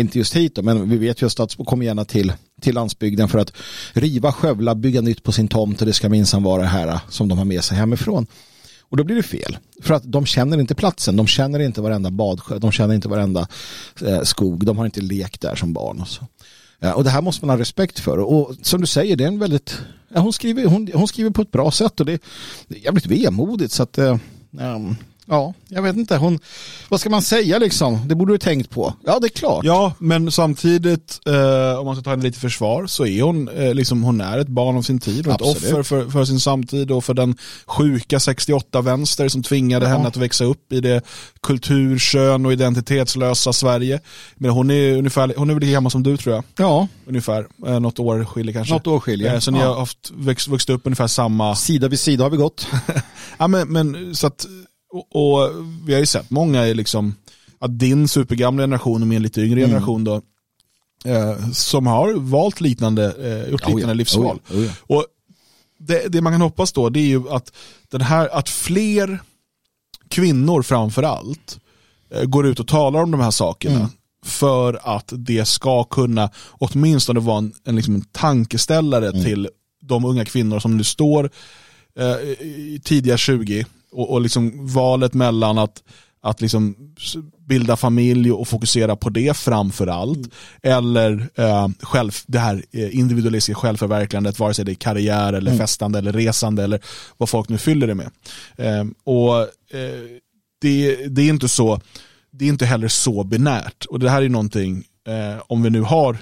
[0.00, 3.28] inte just hit då, men vi vet ju att Stadsbo kommer gärna till, till landsbygden
[3.28, 3.52] för att
[3.92, 7.00] riva, skövla, bygga nytt på sin tomt och det ska minsann vara det här äh,
[7.08, 8.26] som de har med sig hemifrån.
[8.80, 9.58] Och då blir det fel.
[9.82, 13.48] För att de känner inte platsen, de känner inte varenda badsjö, de känner inte varenda
[14.02, 16.00] eh, skog, de har inte lekt där som barn.
[16.00, 16.26] Och, så.
[16.78, 18.18] Ja, och det här måste man ha respekt för.
[18.18, 19.78] Och som du säger, det är en väldigt...
[20.14, 22.20] Ja, hon, skriver, hon, hon skriver på ett bra sätt och det är
[22.68, 23.72] jävligt vemodigt.
[23.72, 24.18] Så att, eh,
[24.50, 24.96] um,
[25.30, 26.16] Ja, jag vet inte.
[26.16, 26.38] Hon,
[26.88, 28.08] vad ska man säga liksom?
[28.08, 28.94] Det borde du tänkt på.
[29.04, 29.64] Ja, det är klart.
[29.64, 33.74] Ja, men samtidigt, eh, om man ska ta henne lite försvar, så är hon, eh,
[33.74, 35.56] liksom, hon är ett barn av sin tid och Absolut.
[35.56, 39.92] ett offer för, för, sin samtid och för den sjuka 68-vänster som tvingade ja.
[39.92, 41.02] henne att växa upp i det
[41.42, 44.00] kultur, kön och identitetslösa Sverige.
[44.34, 46.44] Men hon är ungefär, hon är väl lika gammal som du tror jag.
[46.56, 46.88] Ja.
[47.06, 48.74] Ungefär, eh, något år skiljer kanske.
[48.74, 49.34] Något år skiljer.
[49.34, 51.56] Eh, så ni har haft, växt, vuxit upp ungefär samma...
[51.56, 52.66] Sida vid sida har vi gått.
[53.38, 54.46] ja, men, men så att
[54.90, 55.50] och, och,
[55.86, 57.14] vi har ju sett många är liksom,
[57.58, 59.70] att din supergamla generation och min lite yngre mm.
[59.70, 60.22] generation då,
[61.04, 64.36] eh, som har valt liknande, eh, gjort liknande oh ja, livsval.
[64.36, 64.72] Oh ja, oh ja.
[64.96, 65.06] Och
[65.78, 67.52] det, det, man kan hoppas då det är ju att,
[67.90, 69.18] den här, att fler
[70.08, 71.60] kvinnor framför allt
[72.10, 73.78] eh, går ut och talar om de här sakerna.
[73.78, 73.90] Mm.
[74.24, 79.24] För att det ska kunna åtminstone vara en, en, liksom en tankeställare mm.
[79.24, 79.48] till
[79.82, 81.30] de unga kvinnor som nu står
[81.98, 85.82] eh, i tidiga 20 och, och liksom valet mellan att,
[86.22, 86.76] att liksom
[87.48, 90.18] bilda familj och fokusera på det framför allt.
[90.18, 90.30] Mm.
[90.62, 95.58] Eller eh, själv, det här eh, individualistiska självförverkligandet, vare sig det är karriär eller mm.
[95.58, 96.80] festande eller resande eller
[97.16, 98.10] vad folk nu fyller det med.
[98.56, 99.40] Eh, och
[99.76, 100.20] eh,
[100.60, 101.80] det, det, är inte så,
[102.30, 103.84] det är inte heller så binärt.
[103.84, 106.18] Och det här är någonting, eh, om vi nu har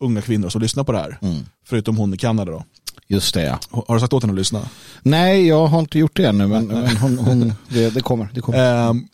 [0.00, 1.42] unga kvinnor som lyssnar på det här, mm.
[1.66, 2.64] förutom hon i Kanada då,
[3.06, 3.58] Just det, ja.
[3.86, 4.68] Har du sagt åt henne att lyssna?
[5.02, 8.28] Nej, jag har inte gjort det ännu, men, men hon, hon, det, det kommer.
[8.34, 8.88] Det kommer.
[8.88, 9.08] Um,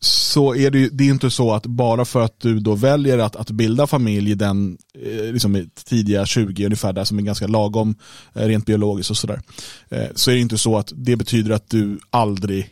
[0.00, 3.18] så är det ju det är inte så att bara för att du då väljer
[3.18, 7.46] att, att bilda familj i den eh, liksom tidiga 20 ungefär där som är ganska
[7.46, 7.94] lagom
[8.34, 9.40] eh, rent biologiskt och sådär.
[9.88, 12.68] Eh, så är det inte så att det betyder att du aldrig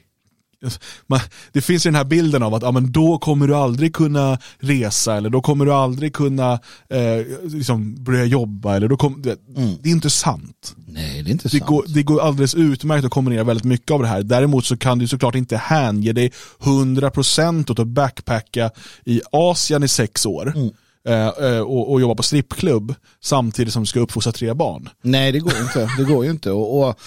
[1.52, 4.38] det finns ju den här bilden av att ja, men då kommer du aldrig kunna
[4.58, 6.52] resa eller då kommer du aldrig kunna
[6.88, 8.76] eh, liksom börja jobba.
[8.76, 9.74] Eller då kom, det, mm.
[9.82, 10.74] det är inte sant.
[10.86, 11.66] Nej, det är inte det sant.
[11.66, 14.22] Går, det går alldeles utmärkt att kombinera väldigt mycket av det här.
[14.22, 18.70] Däremot så kan du såklart inte hänge dig 100% åt att backpacka
[19.04, 20.52] i Asien i sex år.
[20.56, 20.70] Mm
[21.08, 24.88] Eh, eh, och, och jobba på strippklubb samtidigt som du ska uppfostra tre barn.
[25.02, 25.90] Nej, det går inte.
[25.98, 26.50] Det går ju inte.
[26.50, 27.00] Och, och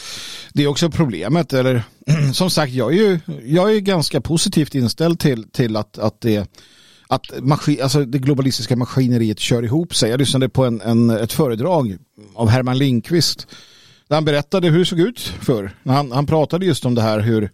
[0.53, 1.83] det är också problemet, eller
[2.33, 6.49] som sagt, jag är ju jag är ganska positivt inställd till, till att, att det
[7.07, 10.09] att maskin, alltså det globalistiska maskineriet kör ihop sig.
[10.09, 11.97] Jag lyssnade på en, en, ett föredrag
[12.35, 13.47] av Herman Lindqvist
[14.07, 15.75] där han berättade hur det såg ut för.
[15.85, 17.49] Han, han pratade just om det här hur,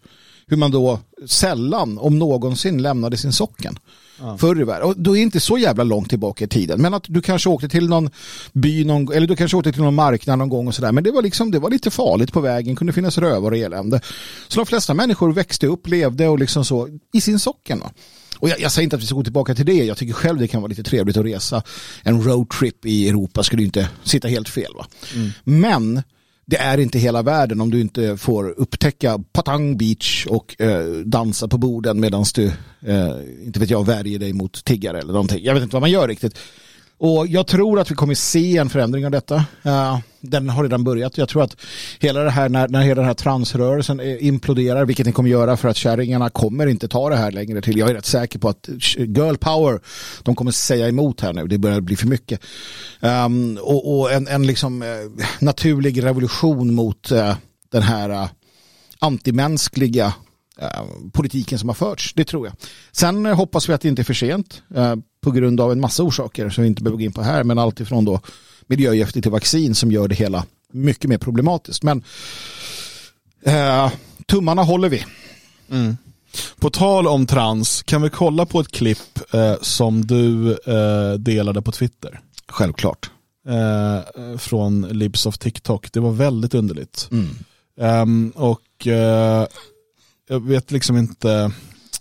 [0.50, 3.80] hur man då sällan, om någonsin, lämnade sin socken.
[4.20, 4.38] Ja.
[4.38, 4.88] Förr i världen.
[4.88, 6.82] Och då är inte så jävla långt tillbaka i tiden.
[6.82, 8.10] Men att du kanske åkte till någon
[8.54, 10.92] by någon, eller du kanske åkte till någon marknad någon gång och sådär.
[10.92, 12.76] Men det var liksom, det var lite farligt på vägen.
[12.76, 14.02] kunde finnas rövar och elände.
[14.48, 17.80] Så de flesta människor växte upp, levde och liksom så i sin socken.
[17.80, 17.92] Va?
[18.40, 19.86] Och jag, jag, säger inte att vi ska gå tillbaka till det.
[19.86, 21.64] Jag tycker själv det kan vara lite trevligt att resa.
[22.04, 24.72] En roadtrip i Europa skulle inte sitta helt fel.
[24.76, 24.88] Va?
[25.16, 25.30] Mm.
[25.44, 26.04] Men
[26.50, 31.48] det är inte hela världen om du inte får upptäcka Patang Beach och eh, dansa
[31.48, 32.46] på borden medan du,
[32.86, 35.44] eh, inte vet jag, värjer dig mot tiggare eller någonting.
[35.44, 36.40] Jag vet inte vad man gör riktigt.
[37.00, 39.36] Och jag tror att vi kommer se en förändring av detta.
[39.66, 41.18] Uh, den har redan börjat.
[41.18, 41.56] Jag tror att
[42.00, 45.58] hela det här, när, när hela den här transrörelsen eh, imploderar, vilket den kommer göra
[45.58, 47.78] för att kärringarna kommer inte ta det här längre till.
[47.78, 49.80] Jag är rätt säker på att eh, girl power,
[50.24, 51.48] de kommer säga emot här nu.
[51.48, 52.42] Det börjar bli för mycket.
[53.00, 54.88] Um, och, och en, en liksom uh,
[55.40, 57.36] naturlig revolution mot uh,
[57.72, 58.30] den här uh,
[59.00, 60.14] antimänskliga
[61.14, 62.14] politiken som har förts.
[62.14, 62.56] Det tror jag.
[62.92, 64.62] Sen hoppas vi att det inte är för sent
[65.22, 67.44] på grund av en massa orsaker som vi inte behöver gå in på här.
[67.44, 68.20] Men alltifrån då
[68.68, 71.84] miljögifter till vaccin som gör det hela mycket mer problematiskt.
[71.84, 72.04] Men
[73.46, 73.92] eh,
[74.26, 75.06] tummarna håller vi.
[75.72, 75.98] Mm.
[76.60, 81.62] På tal om trans, kan vi kolla på ett klipp eh, som du eh, delade
[81.62, 82.20] på Twitter?
[82.48, 83.10] Självklart.
[83.48, 85.92] Eh, från Libs of TikTok.
[85.92, 87.10] Det var väldigt underligt.
[87.12, 87.30] Mm.
[88.02, 89.46] Um, och uh,
[90.30, 91.52] jag vet liksom inte,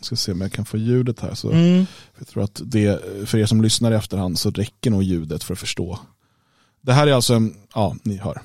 [0.01, 1.35] ska se om jag kan få ljudet här.
[1.35, 1.87] Så mm.
[2.19, 5.53] Jag tror att det, för er som lyssnar i efterhand så räcker nog ljudet för
[5.53, 5.99] att förstå.
[6.81, 8.41] Det här är alltså, en, ja, ni hör.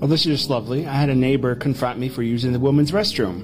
[0.00, 0.80] Well, this is just lovely.
[0.80, 3.42] I had a neighbor confront me for using the women's restroom.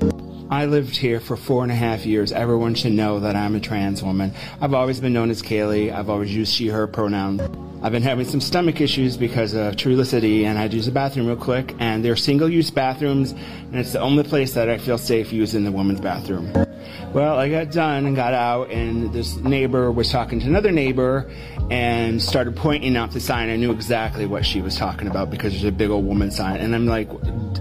[0.51, 2.33] I lived here for four and a half years.
[2.33, 4.33] Everyone should know that I'm a trans woman.
[4.61, 5.91] I've always been known as Kaylee.
[5.91, 7.41] I've always used she, her pronouns.
[7.85, 10.93] I've been having some stomach issues because of Trulicity, and I had to use the
[10.93, 11.75] bathroom real quick.
[11.81, 15.65] And they're single use bathrooms, and it's the only place that I feel safe using
[15.65, 16.53] the women's bathroom.
[17.13, 21.29] Well, I got done and got out, and this neighbor was talking to another neighbor
[21.73, 23.51] and started pointing out the sign.
[23.51, 26.61] I knew exactly what she was talking about because there's a big old woman sign.
[26.61, 27.11] And I'm like,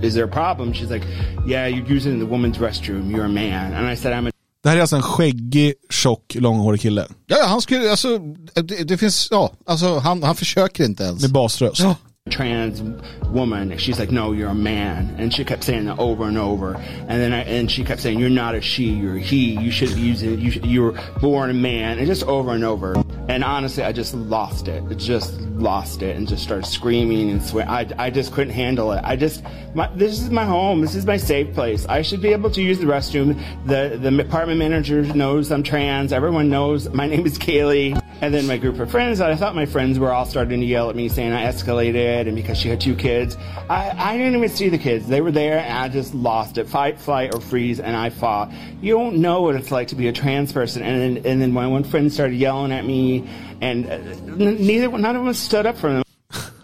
[0.04, 0.72] Is there a problem?
[0.72, 1.04] She's like,
[1.46, 3.10] Yeah, you're using the woman's restroom.
[3.10, 3.74] You're a man.
[3.74, 4.31] And I said, I'm a
[4.64, 7.08] det här är alltså en skäggig, tjock, långhårig kille.
[7.28, 8.18] Ja, han skulle, alltså,
[8.54, 11.22] det, det finns, ja, alltså han, han försöker inte ens.
[11.22, 11.80] Med basröst.
[11.82, 11.96] Ja.
[12.32, 12.82] Trans
[13.28, 13.72] woman.
[13.72, 15.16] And she's like, no, you're a man.
[15.18, 16.76] And she kept saying that over and over.
[16.76, 19.60] And then I, and she kept saying, you're not a she, you're a he.
[19.60, 21.98] You should be using, You, you were born a man.
[22.00, 22.96] And just over and over.
[23.28, 24.84] And honestly, I just lost it.
[24.98, 27.70] Just lost it and just started screaming and swearing.
[27.70, 29.02] I, I just couldn't handle it.
[29.04, 30.82] I just, my, this is my home.
[30.82, 31.86] This is my safe place.
[31.86, 33.40] I should be able to use the restroom.
[33.68, 36.12] The, the apartment manager knows I'm trans.
[36.12, 38.02] Everyone knows my name is Kaylee.
[38.22, 40.92] And then my group of friends, I thought my friends were all starting to yell
[40.92, 43.36] at me saying I escalated and because she had two kids.
[43.68, 45.08] I, I didn't even see the kids.
[45.08, 46.68] They were there and I just lost it.
[46.68, 48.52] Fight, flight, or freeze, and I fought.
[48.80, 50.84] You don't know what it's like to be a trans person.
[50.84, 53.28] And then, and then my one friend started yelling at me
[53.60, 53.98] and uh,
[54.36, 56.04] neither, none of us stood up for them.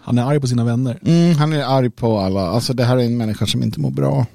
[0.00, 0.98] Han är arg på sina vänner.
[1.04, 2.48] Mm, han är arg på alla.
[2.48, 4.26] Alltså det här är en människa som inte mår bra.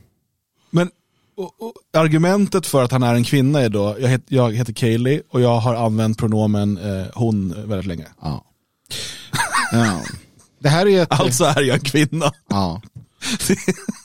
[1.35, 4.53] Men och, och, argumentet för att han är en kvinna är då, jag, het, jag
[4.53, 8.07] heter Kaylee och jag har använt pronomen eh, hon väldigt länge.
[8.21, 8.45] Ja.
[9.71, 10.01] ja.
[10.59, 11.11] Det här är ett...
[11.11, 12.31] Alltså är jag en kvinna.
[12.49, 12.81] Ja.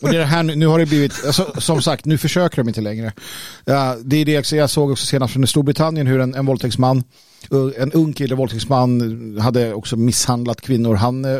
[0.02, 3.12] och det här, nu har det blivit, alltså, som sagt, nu försöker de inte längre.
[3.64, 7.04] Ja, det är det jag såg också senast från Storbritannien hur en, en våldtäktsman,
[7.76, 10.94] en ung kille, våldtäktsman, hade också misshandlat kvinnor.
[10.94, 11.30] Han eh,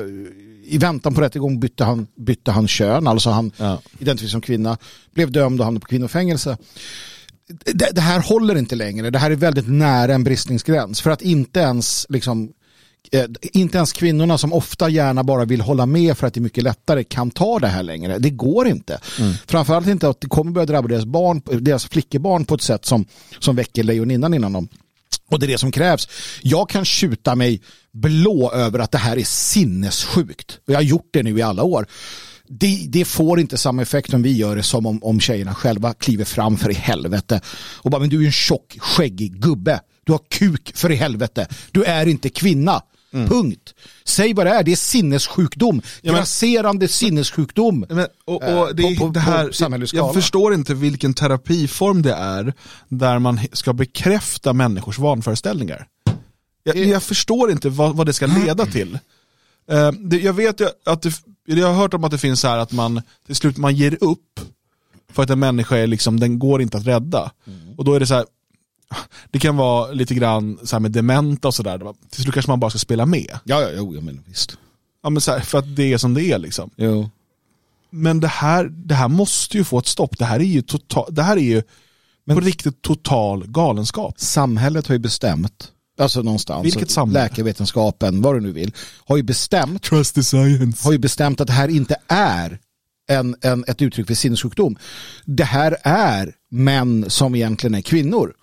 [0.69, 3.81] i väntan på rättegång bytte han, bytte han kön, alltså han ja.
[3.99, 4.79] identifierade som kvinna,
[5.15, 6.57] blev dömd och hamnade på kvinnofängelse.
[7.49, 11.01] Det, det, här håller inte längre, det här är väldigt nära en bristningsgräns.
[11.01, 12.53] För att inte ens liksom,
[13.13, 16.43] eh, inte ens kvinnorna som ofta gärna bara vill hålla med för att det är
[16.43, 18.19] mycket lättare kan ta det här längre.
[18.19, 19.01] Det går inte.
[19.21, 19.35] Mm.
[19.47, 23.05] Framförallt inte att det kommer börja drabba deras, barn, deras flickebarn på ett sätt som,
[23.39, 24.69] som väcker lejoninnan innan dem.
[25.31, 26.09] Och det är det som krävs.
[26.43, 27.61] Jag kan tjuta mig
[27.93, 30.59] blå över att det här är sinnessjukt.
[30.67, 31.87] Och Jag har gjort det nu i alla år.
[32.49, 35.95] Det, det, får inte samma effekt om vi gör det som om, om tjejerna själva
[35.95, 37.41] kliver fram för i helvete.
[37.77, 39.81] Och bara, men du är en tjock, skäggig gubbe.
[40.05, 41.47] Du har kuk för i helvete.
[41.73, 42.83] Du är inte kvinna.
[43.13, 43.29] Mm.
[43.29, 43.75] Punkt.
[44.05, 45.83] Säg vad det är, det är sinnessjukdom.
[46.01, 47.87] Ja, men, Grasserande sinnessjukdom.
[47.89, 49.51] Men, och, och det, på, på, det här,
[49.93, 52.55] jag förstår inte vilken terapiform det är
[52.89, 55.87] där man ska bekräfta människors vanföreställningar.
[56.63, 56.91] Jag, eh.
[56.91, 58.99] jag förstår inte vad, vad, det ska leda till.
[59.73, 61.13] Uh, det, jag vet att det,
[61.45, 63.99] jag har hört om att det finns så här att man till slut man ger
[64.01, 64.41] upp
[65.13, 67.33] för att en människa är liksom, den går inte att rädda.
[67.47, 67.75] Mm.
[67.77, 68.25] Och då är det så här,
[69.31, 71.79] det kan vara lite grann så här med dementa och sådär.
[72.11, 73.39] Till slut kanske man bara ska spela med.
[73.45, 74.59] Ja, ja, jo, ja men visst.
[75.03, 76.71] Ja, men så här, för att det är som det är liksom.
[76.77, 77.11] Jo.
[77.91, 80.19] Men det här, det här måste ju få ett stopp.
[80.19, 81.63] Det här är ju, total, det här är ju
[82.25, 84.15] men, på riktigt total galenskap.
[84.21, 87.21] Samhället har ju bestämt, alltså någonstans, Vilket samhälle?
[87.21, 88.75] läkarvetenskapen, vad du nu vill,
[89.07, 90.85] har ju bestämt, Trust the science.
[90.85, 92.59] har ju bestämt att det här inte är
[93.09, 94.77] en, en, ett uttryck för sinnessjukdom.
[95.25, 98.35] Det här är män som egentligen är kvinnor.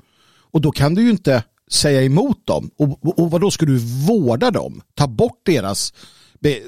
[0.56, 2.70] Och då kan du ju inte säga emot dem.
[2.78, 3.78] Och, och, vad då ska du
[4.08, 4.82] vårda dem?
[4.94, 5.94] Ta bort deras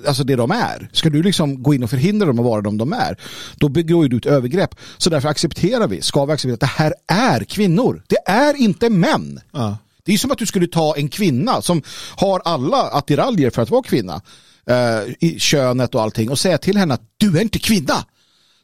[0.07, 0.89] alltså det de är.
[0.93, 3.17] Ska du liksom gå in och förhindra dem att vara de de är,
[3.55, 4.75] då begår du ett övergrepp.
[4.97, 8.03] Så därför accepterar vi, ska vi acceptera att det här är kvinnor.
[8.07, 9.39] Det är inte män.
[9.51, 9.77] Ja.
[10.03, 11.81] Det är som att du skulle ta en kvinna som
[12.15, 14.21] har alla attiraljer för att vara kvinna,
[14.69, 18.05] eh, i könet och allting, och säga till henne att du är inte kvinna.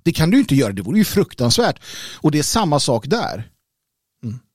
[0.03, 1.80] Det kan du inte göra, det vore ju fruktansvärt.
[2.15, 3.53] Och det är samma sak där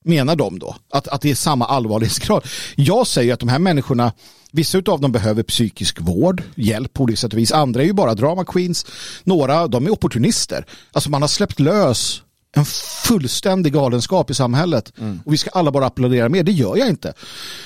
[0.05, 0.76] menar de då.
[0.92, 2.44] Att, att det är samma allvarlighetsgrad.
[2.76, 4.12] Jag säger att de här människorna,
[4.53, 7.53] vissa av dem behöver psykisk vård, hjälp på olika sätt och vis.
[7.53, 8.86] Andra är ju bara drama queens.
[9.24, 10.66] Några, de är opportunister.
[10.92, 12.22] Alltså man har släppt lös
[12.57, 12.64] en
[13.05, 14.92] fullständig galenskap i samhället.
[14.99, 15.20] Mm.
[15.24, 16.46] Och vi ska alla bara applådera med.
[16.46, 17.12] Det gör jag inte.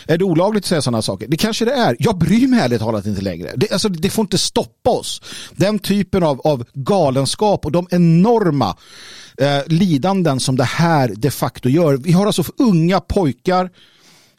[0.06, 1.28] Är det olagligt att säga sådana saker?
[1.28, 1.96] Det kanske det är.
[1.98, 3.52] Jag bryr mig ärligt talat inte längre.
[3.56, 5.22] Det, alltså, det får inte stoppa oss.
[5.52, 8.76] Den typen av, av galenskap och de enorma
[9.42, 11.96] eh, lidanden som det här de facto gör.
[11.96, 13.70] Vi har alltså unga pojkar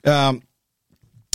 [0.08, 0.32] eh,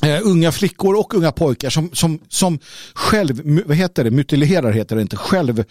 [0.07, 2.59] Uh, unga flickor och unga pojkar som, som, som
[2.95, 5.64] själv, vad heter det, mutilerar heter det inte, själv,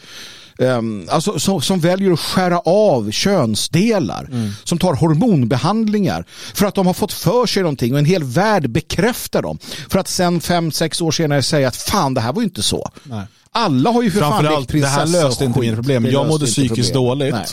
[0.58, 4.52] um, alltså som, som väljer att skära av könsdelar, mm.
[4.64, 8.70] som tar hormonbehandlingar för att de har fått för sig någonting och en hel värld
[8.70, 9.58] bekräftar dem.
[9.90, 12.64] För att sen fem, sex år senare säga att fan det här var ju inte
[12.64, 12.92] så.
[13.04, 13.26] Nej.
[13.52, 16.06] Alla har ju för fan det här löste inte mina problem.
[16.06, 17.20] Jag mådde psykiskt problem.
[17.20, 17.34] dåligt.
[17.34, 17.46] Nej.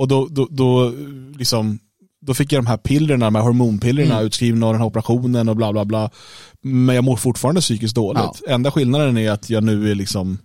[0.00, 0.92] Och då, då, då,
[1.38, 1.78] liksom,
[2.20, 4.26] då fick jag de här pillerna, de här hormonpillerna mm.
[4.26, 6.10] utskrivna och den här operationen och bla bla bla.
[6.62, 8.42] Men jag mår fortfarande psykiskt dåligt.
[8.46, 8.54] Ja.
[8.54, 10.38] Enda skillnaden är att jag nu är liksom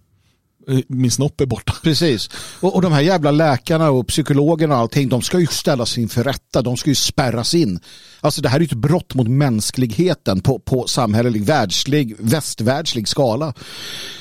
[0.67, 1.73] Eh, min snopp är borta.
[1.83, 2.29] Precis.
[2.59, 6.23] Och, och de här jävla läkarna och psykologerna och allting, de ska ju ställas inför
[6.23, 6.61] rätta.
[6.61, 7.79] De ska ju spärras in.
[8.21, 13.53] Alltså det här är ju ett brott mot mänskligheten på, på samhällelig, världslig, västvärldslig skala.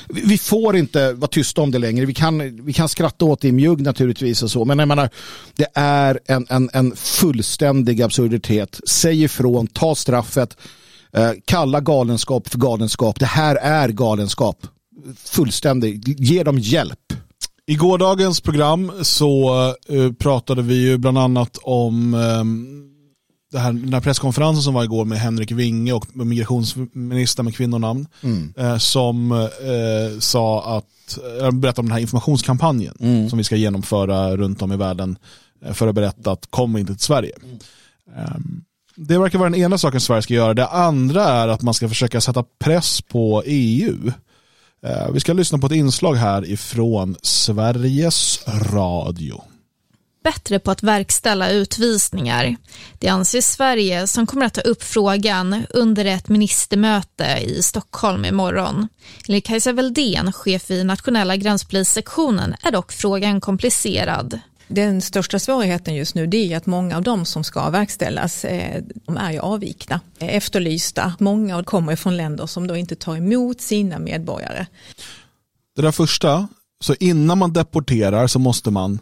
[0.09, 2.05] Vi, vi får inte vara tysta om det längre.
[2.05, 4.65] Vi kan, vi kan skratta åt det i mjugg naturligtvis och så.
[4.65, 5.09] Men jag menar,
[5.55, 8.79] det är en, en, en fullständig absurditet.
[8.87, 10.57] Säg ifrån, ta straffet.
[11.13, 13.19] Eh, kalla galenskap för galenskap.
[13.19, 14.67] Det här är galenskap
[15.15, 16.19] fullständig.
[16.19, 17.13] Ge dem hjälp.
[17.67, 19.55] I gårdagens program så
[19.91, 22.85] uh, pratade vi ju bland annat om um,
[23.51, 28.07] det här, den här presskonferensen som var igår med Henrik Winge och migrationsministern med kvinnonamn
[28.21, 28.53] mm.
[28.59, 33.29] uh, som uh, sa att, uh, berättade om den här informationskampanjen mm.
[33.29, 35.17] som vi ska genomföra runt om i världen
[35.73, 37.31] för att berätta att kom inte till Sverige.
[37.43, 37.57] Mm.
[38.35, 38.63] Um,
[38.95, 40.53] det verkar vara den ena saken Sverige ska göra.
[40.53, 44.24] Det andra är att man ska försöka sätta press på EU Eh,
[44.85, 49.43] Eh, vi ska lyssna på ett inslag här ifrån Sveriges Radio.
[50.23, 52.55] Bättre på att verkställa utvisningar.
[52.99, 58.87] Det anser Sverige som kommer att ta upp frågan under ett ministermöte i Stockholm imorgon.
[59.27, 64.39] Enligt Kajsa Veldén, chef i nationella gränspolissektionen, är dock frågan komplicerad.
[64.67, 68.83] Den största svårigheten just nu det är att många av de som ska verkställas eh,
[69.05, 71.13] de är ju avvikna, efterlysta.
[71.19, 74.65] Många kommer från länder som då inte tar emot sina medborgare.
[75.75, 76.47] Det där första,
[76.79, 78.99] så innan man deporterar så måste man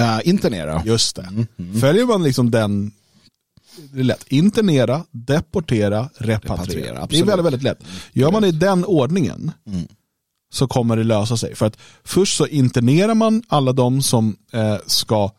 [0.00, 0.82] uh, internera.
[0.86, 1.22] Just det.
[1.22, 1.80] Mm -hmm.
[1.80, 2.92] Följer man liksom den
[3.92, 4.24] det är lätt.
[4.28, 6.90] Internera, deportera, repatriera.
[6.94, 7.78] repatriera det är väldigt, väldigt lätt.
[8.12, 9.86] Gör man det i den ordningen mm
[10.50, 11.54] så kommer det lösa sig.
[11.54, 15.30] För att först så internerar man alla de som eh, ska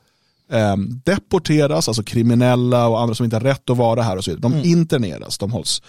[0.51, 4.31] eh, deporteras, alltså kriminella och andra som inte har rätt att vara här och så
[4.31, 4.51] vidare.
[4.51, 5.81] De interneras, de hålls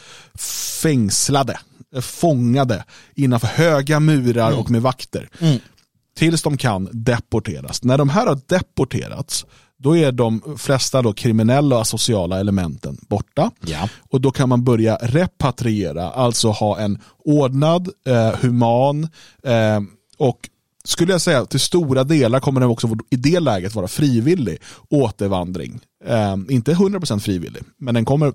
[0.83, 1.59] fängslade,
[1.95, 5.29] eh, fångade innanför höga murar och med vakter.
[6.17, 7.83] Tills de kan deporteras.
[7.83, 9.47] När de här har deporterats,
[9.83, 13.51] då är de flesta då kriminella och asociala elementen borta.
[13.67, 13.89] Ja.
[14.11, 19.09] Och då kan man börja repatriera, alltså ha en ordnad, eh, human
[19.43, 19.81] eh,
[20.19, 20.39] och
[20.85, 24.59] skulle jag säga till stora delar kommer det också i det läget vara frivillig
[24.91, 25.81] återvandring.
[26.05, 28.33] Eh, inte 100% frivillig, men den kommer,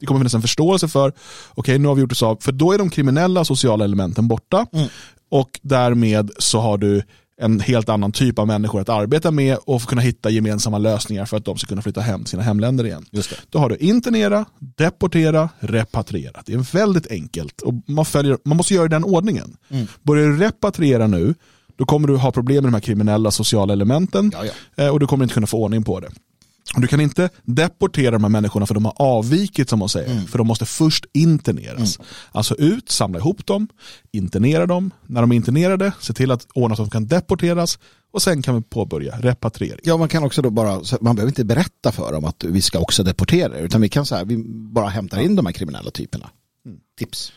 [0.00, 1.12] det kommer finnas en förståelse för,
[1.54, 4.66] okej nu har vi gjort det så, för då är de kriminella sociala elementen borta
[5.30, 7.02] och därmed så har du
[7.40, 11.36] en helt annan typ av människor att arbeta med och kunna hitta gemensamma lösningar för
[11.36, 13.06] att de ska kunna flytta hem till sina hemländer igen.
[13.10, 13.36] Just det.
[13.50, 16.42] Då har du internera, deportera, repatriera.
[16.46, 19.56] Det är väldigt enkelt och man, följer, man måste göra den ordningen.
[20.02, 21.34] Börjar du repatriera nu,
[21.76, 24.44] då kommer du ha problem med de här kriminella sociala elementen Ja,
[24.76, 24.84] ja.
[24.84, 26.08] eh, och du kommer inte kunna få ordning på det.
[26.74, 30.20] Och Du kan inte deportera de här människorna för de har avvikit som man säger.
[30.20, 31.98] För de måste först interneras.
[32.32, 33.68] Alltså ut, samla ihop dem,
[34.12, 34.90] internera dem.
[35.06, 37.78] När de är internerade, se till att ordna så att de kan deporteras.
[38.12, 39.80] Och sen kan vi påbörja repatriering.
[39.84, 42.78] Ja, man kan också då bara, man behöver inte berätta för dem att vi ska
[42.78, 45.90] också deportera er, utan vi kan så här, vi bara hämtar in de här kriminella
[45.90, 46.30] typerna.
[46.98, 47.32] Tips.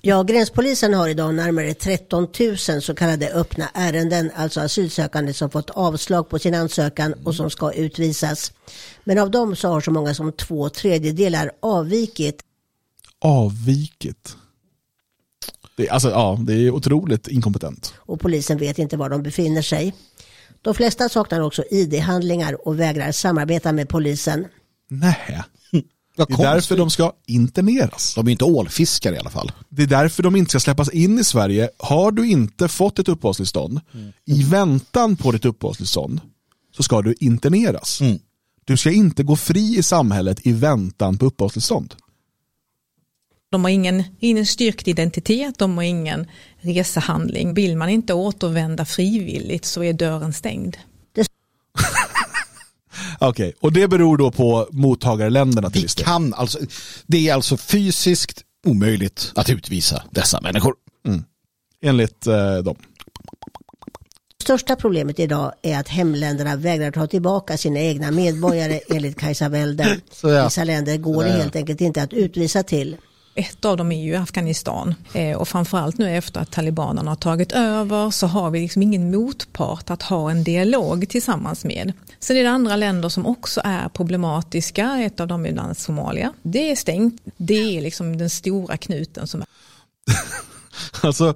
[0.00, 5.70] Ja, gränspolisen har idag närmare 13 000 så kallade öppna ärenden, alltså asylsökande som fått
[5.70, 8.52] avslag på sin ansökan och som ska utvisas.
[9.04, 12.42] Men av dem så har så många som två tredjedelar avvikit.
[13.18, 14.36] Avvikit.
[15.76, 17.94] Det, alltså, ja, det är otroligt inkompetent.
[17.96, 19.94] och polisen vet inte var de befinner sig.
[20.62, 24.46] De flesta saknar också ID-handlingar och vägrar samarbeta med polisen.
[24.88, 25.42] Nej.
[26.16, 28.14] Vad Det är därför de ska interneras.
[28.14, 29.52] De är inte ålfiskare i alla fall.
[29.68, 31.70] Det är därför de inte ska släppas in i Sverige.
[31.78, 33.80] Har du inte fått ett uppehållstillstånd,
[34.24, 36.20] i väntan på ditt uppehållstillstånd,
[36.76, 38.00] så ska du interneras.
[38.00, 38.18] Mm.
[38.64, 41.94] Du ska inte gå fri i samhället i väntan på uppehållstillstånd.
[43.50, 46.26] De har ingen, ingen styrkt identitet, de har ingen
[46.60, 47.54] resehandling.
[47.54, 50.76] Vill man inte återvända frivilligt så är dörren stängd.
[53.18, 56.04] Okej, och det beror då på mottagarländerna till Vi viss del.
[56.04, 56.58] kan alltså,
[57.06, 60.74] det är alltså fysiskt omöjligt att utvisa dessa människor.
[61.82, 62.76] Enligt eh, dem.
[64.42, 69.48] Största problemet idag är att hemländerna vägrar ta tillbaka sina egna medborgare enligt Kajsa
[70.22, 70.44] ja.
[70.44, 72.96] Vissa länder går det helt enkelt inte att utvisa till.
[73.36, 77.52] Ett av dem är ju Afghanistan eh, och framförallt nu efter att talibanerna har tagit
[77.52, 81.92] över så har vi liksom ingen motpart att ha en dialog tillsammans med.
[82.20, 85.78] Sen är det andra länder som också är problematiska, ett av dem är bland annat
[85.78, 86.32] Somalia.
[86.42, 89.46] Det är stängt, det är liksom den stora knuten som är
[91.06, 91.34] Alltså,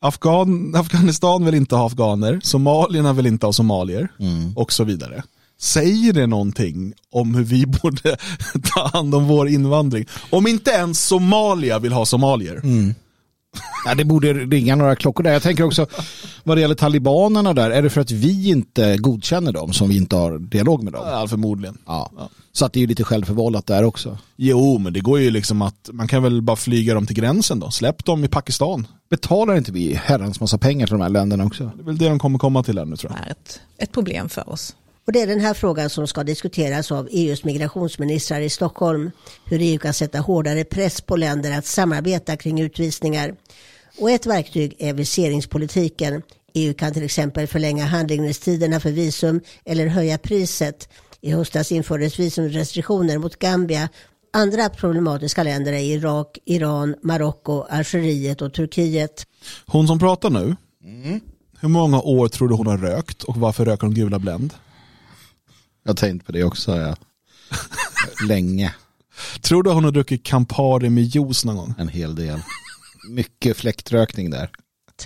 [0.00, 4.08] Afghan, Afghanistan vill inte ha afghaner, somalierna vill inte ha somalier
[4.56, 5.22] och så vidare.
[5.60, 8.16] Säger det någonting om hur vi borde
[8.74, 10.06] ta hand om vår invandring?
[10.30, 12.60] Om inte ens Somalia vill ha somalier.
[13.86, 15.32] Ja, det borde ringa några klockor där.
[15.32, 15.86] Jag tänker också
[16.44, 19.96] vad det gäller talibanerna där, är det för att vi inte godkänner dem som vi
[19.96, 21.02] inte har dialog med dem?
[21.08, 21.78] Ja, förmodligen.
[21.86, 22.10] Ja.
[22.52, 24.18] Så att det är ju lite självförvållat där också.
[24.36, 27.60] Jo, men det går ju liksom att man kan väl bara flyga dem till gränsen
[27.60, 27.70] då.
[27.70, 28.86] Släpp dem i Pakistan.
[29.10, 31.70] Betalar inte vi herrans massa pengar till de här länderna också?
[31.76, 33.26] Det är väl det de kommer komma till här nu tror jag.
[33.26, 34.74] är ett, ett problem för oss.
[35.06, 39.10] Och det är den här frågan som ska diskuteras av EUs migrationsministrar i Stockholm.
[39.44, 43.34] Hur EU kan sätta hårdare press på länder att samarbeta kring utvisningar.
[43.98, 46.22] Och ett verktyg är viseringspolitiken.
[46.54, 50.88] EU kan till exempel förlänga handläggningstiderna för visum eller höja priset.
[51.20, 53.88] I höstas infördes visumrestriktioner mot Gambia.
[54.32, 59.26] Andra problematiska länder är Irak, Iran, Marocko, Algeriet och Turkiet.
[59.66, 60.56] Hon som pratar nu,
[61.60, 64.54] hur många år tror du hon har rökt och varför röker hon gula Blend?
[65.86, 66.76] Jag har tänkt på det också.
[66.76, 66.96] Ja.
[68.28, 68.74] Länge,
[69.40, 71.74] Tror du hon har druckit Campari med juice någon gång?
[71.78, 72.40] en hel del.
[73.08, 74.50] Mycket fläktrökning där.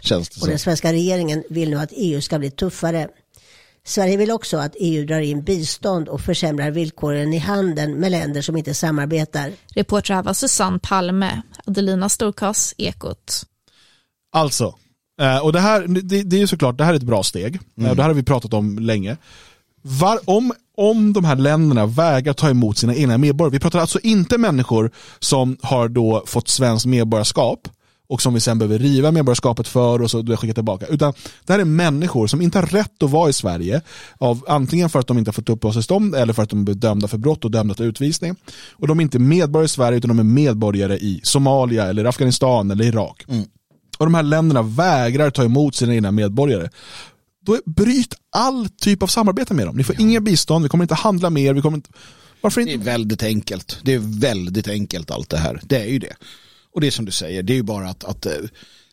[0.02, 3.08] Känns det Och den svenska regeringen vill nu att EU ska bli tuffare.
[3.84, 8.42] Sverige vill också att EU drar in bistånd och försämrar villkoren i handeln med länder
[8.42, 9.52] som inte samarbetar.
[9.74, 13.42] Reporter här var Susanne Palme, Adelina Storkas, Ekot.
[14.32, 14.74] Alltså,
[15.20, 17.54] eh, och det här, det, det är ju såklart, det här är ett bra steg.
[17.54, 17.60] Eh,
[17.94, 19.16] Det här har vi pratat om länge.
[19.82, 23.98] Var, om, om de här länderna vägrar ta emot sina egna medborgare, vi pratar alltså
[24.02, 27.68] inte människor som har då fått svenskt medborgarskap
[28.08, 30.86] och som vi sen behöver riva medborgarskapet för och så skicka tillbaka.
[30.86, 31.12] Utan
[31.46, 33.80] det här är människor som inte har rätt att vara i Sverige
[34.18, 37.08] av antingen för att de inte har fått uppehållstillstånd eller för att de är dömda
[37.08, 38.36] för brott och dömda till utvisning.
[38.72, 42.70] Och de är inte medborgare i Sverige utan de är medborgare i Somalia eller Afghanistan
[42.70, 43.26] eller Irak
[44.00, 46.68] och de här länderna vägrar ta emot sina egna medborgare,
[47.50, 49.76] då bryt all typ av samarbete med dem.
[49.76, 50.02] Ni får ja.
[50.02, 51.90] inga bistånd, vi kommer inte handla mer, vi kommer inte...
[52.40, 52.72] Varför inte?
[52.72, 53.78] Det är väldigt enkelt.
[53.82, 55.60] Det är väldigt enkelt allt det här.
[55.62, 56.16] Det är ju det.
[56.74, 58.32] Och det är som du säger, det är ju bara att, att äh,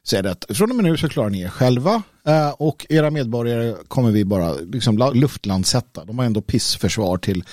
[0.08, 3.76] säga att från och med nu så klarar ni er själva äh, och era medborgare
[3.88, 6.06] kommer vi bara liksom luftlandsätta.
[6.06, 7.44] De har ändå pissförsvar till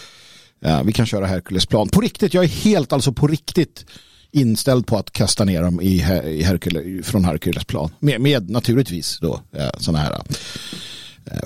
[0.64, 1.88] äh, vi kan köra Herkulesplan.
[1.88, 3.86] På riktigt, jag är helt alltså på riktigt
[4.30, 5.94] inställd på att kasta ner dem i,
[6.24, 7.90] i Hercules, från Herkulesplan.
[7.98, 9.40] Med, med naturligtvis då
[9.78, 10.20] sådana här Eh,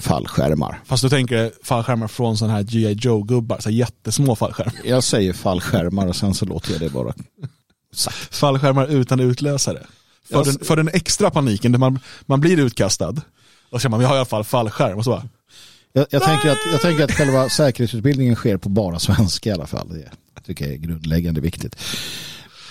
[0.00, 0.80] fallskärmar.
[0.84, 2.92] Fast du tänker fallskärmar från sådana här G.I.
[2.92, 4.74] Joe-gubbar, så jättesmå fallskärmar.
[4.84, 7.14] Jag säger fallskärmar och sen så låter jag det bara
[7.92, 8.34] sagt.
[8.34, 9.86] Fallskärmar utan utlösare.
[10.28, 10.44] För, jag...
[10.44, 13.14] den, för den extra paniken, där man, man blir utkastad.
[13.70, 14.98] Och så känner man, vi har i alla fall fallskärm.
[14.98, 15.28] Och så bara,
[15.92, 19.66] jag, jag, tänker att, jag tänker att själva säkerhetsutbildningen sker på bara svenska i alla
[19.66, 19.88] fall.
[19.88, 21.76] Det tycker jag är grundläggande viktigt.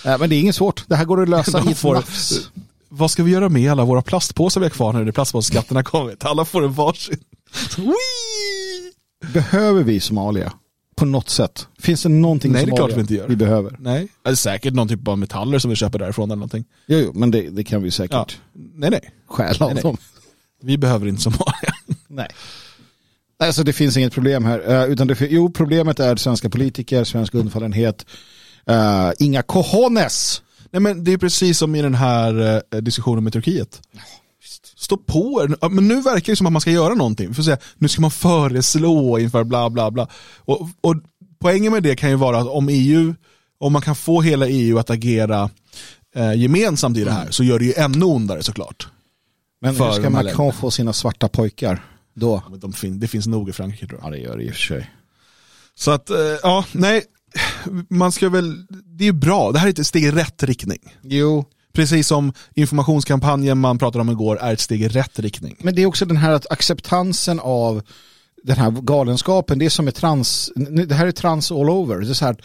[0.04, 0.84] Äh, men det är inget svårt.
[0.86, 2.04] Det här går att lösa i ett får,
[2.88, 6.24] vad ska vi göra med alla våra plastpåsar vi har kvar när plastpåsskatterna kommit?
[6.24, 7.18] Alla får en varsin.
[9.32, 10.52] Behöver vi Somalia?
[10.96, 11.68] På något sätt?
[11.78, 13.28] Finns det någonting Nej, det är klart vi inte gör.
[13.28, 13.76] Vi behöver.
[13.78, 16.64] Nej, det är säkert någon typ av metaller som vi köper därifrån eller någonting.
[16.86, 18.12] Jo, jo men det, det kan vi säkert.
[18.12, 18.26] Ja.
[18.74, 19.10] Nej, nej.
[19.26, 19.96] Stjäla av dem.
[20.62, 21.72] Vi behöver inte Somalia.
[22.08, 22.28] Nej.
[23.38, 24.84] Alltså det finns inget problem här.
[24.84, 28.06] Uh, utan det, jo, problemet är svenska politiker, svensk undfallenhet.
[28.70, 33.32] Uh, inga cojones Nej, men det är precis som i den här eh, diskussionen med
[33.32, 33.82] Turkiet.
[34.76, 35.68] Stå på er.
[35.68, 37.34] Men nu verkar det som att man ska göra någonting.
[37.34, 40.08] För att säga, nu ska man föreslå inför bla bla bla.
[40.36, 40.96] Och, och
[41.38, 43.14] poängen med det kan ju vara att om EU,
[43.58, 45.50] om man kan få hela EU att agera
[46.14, 47.32] eh, gemensamt i det här mm.
[47.32, 48.88] så gör det ju ännu ondare såklart.
[49.60, 52.42] Men hur ska Macron få sina svarta pojkar då?
[52.50, 54.06] Ja, de fin det finns nog i Frankrike tror jag.
[54.06, 54.90] Ja det gör det i och för sig.
[55.74, 57.04] Så att, eh, ja, nej,
[57.88, 58.66] man ska väl,
[58.98, 60.94] det är bra, det här är ett steg i rätt riktning.
[61.02, 61.44] Jo.
[61.72, 65.56] Precis som informationskampanjen man pratade om igår är ett steg i rätt riktning.
[65.58, 67.82] Men det är också den här att acceptansen av
[68.42, 70.52] den här galenskapen, det är som är trans,
[70.86, 72.00] det här är trans all over.
[72.00, 72.36] Det är så här,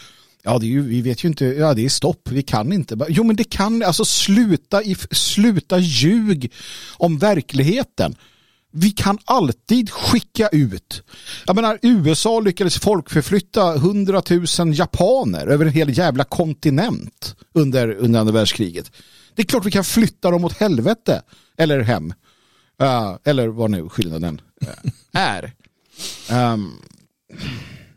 [0.44, 2.98] ja det är ju, vi vet ju inte, ja det är stopp, vi kan inte.
[3.10, 6.52] Jo men det kan, alltså sluta, i, sluta ljug
[6.98, 8.16] om verkligheten
[8.74, 11.04] vi kan alltid skicka ut.
[11.46, 18.34] Jag menar, USA lyckades folkförflytta hundratusen japaner över en hel jävla kontinent under, under andra
[18.34, 18.92] världskriget.
[19.36, 21.22] Det är klart vi kan flytta dem åt helvete.
[21.58, 22.14] Eller hem.
[22.82, 25.54] Uh, eller vad nu skillnaden eh, är.
[26.32, 26.82] Um,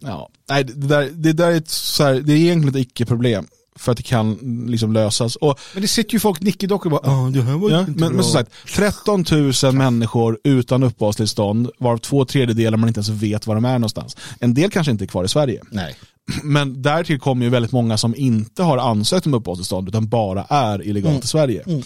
[0.00, 0.30] ja.
[0.48, 3.46] Nej, det där, det där är, ett, så här, det är egentligen ett icke-problem
[3.76, 4.34] för att det kan
[4.68, 5.36] liksom lösas.
[5.36, 7.98] Och, men det sitter ju folk nickedockor och bara, det här var ja, inte men,
[7.98, 8.10] bra.
[8.10, 9.24] men som sagt, 13
[9.62, 14.16] 000 människor utan uppehållstillstånd, varav två tredjedelar man inte ens vet var de är någonstans.
[14.40, 15.62] En del kanske inte är kvar i Sverige.
[15.70, 15.96] Nej.
[16.42, 20.86] Men därtill kommer ju väldigt många som inte har ansökt om uppehållstillstånd utan bara är
[20.86, 21.24] illegalt mm.
[21.24, 21.62] i Sverige.
[21.66, 21.82] Mm.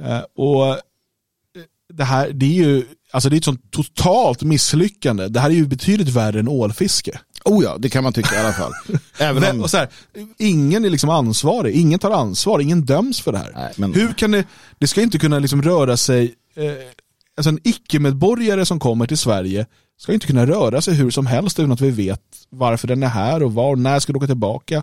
[0.00, 0.80] Uh, och
[1.92, 5.28] det här, det är ju alltså det är ett sånt totalt misslyckande.
[5.28, 7.18] Det här är ju betydligt värre än ålfiske.
[7.44, 8.72] Oh ja, det kan man tycka i alla fall.
[9.18, 9.60] Även om...
[9.60, 9.88] och så här,
[10.38, 13.52] ingen är liksom ansvarig, ingen tar ansvar, ingen döms för det här.
[13.54, 13.94] Nej, men...
[13.94, 14.44] Hur kan det,
[14.78, 16.64] det ska inte kunna liksom röra sig, eh,
[17.36, 19.66] alltså en icke-medborgare som kommer till Sverige
[19.98, 23.08] ska inte kunna röra sig hur som helst utan att vi vet varför den är
[23.08, 24.82] här och var och när ska du åka tillbaka.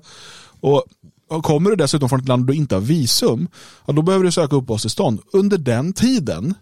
[0.60, 0.84] Och,
[1.30, 3.48] och kommer du dessutom från ett land du inte har visum,
[3.86, 5.20] ja, då behöver du söka uppehållstillstånd.
[5.34, 6.54] Under den tiden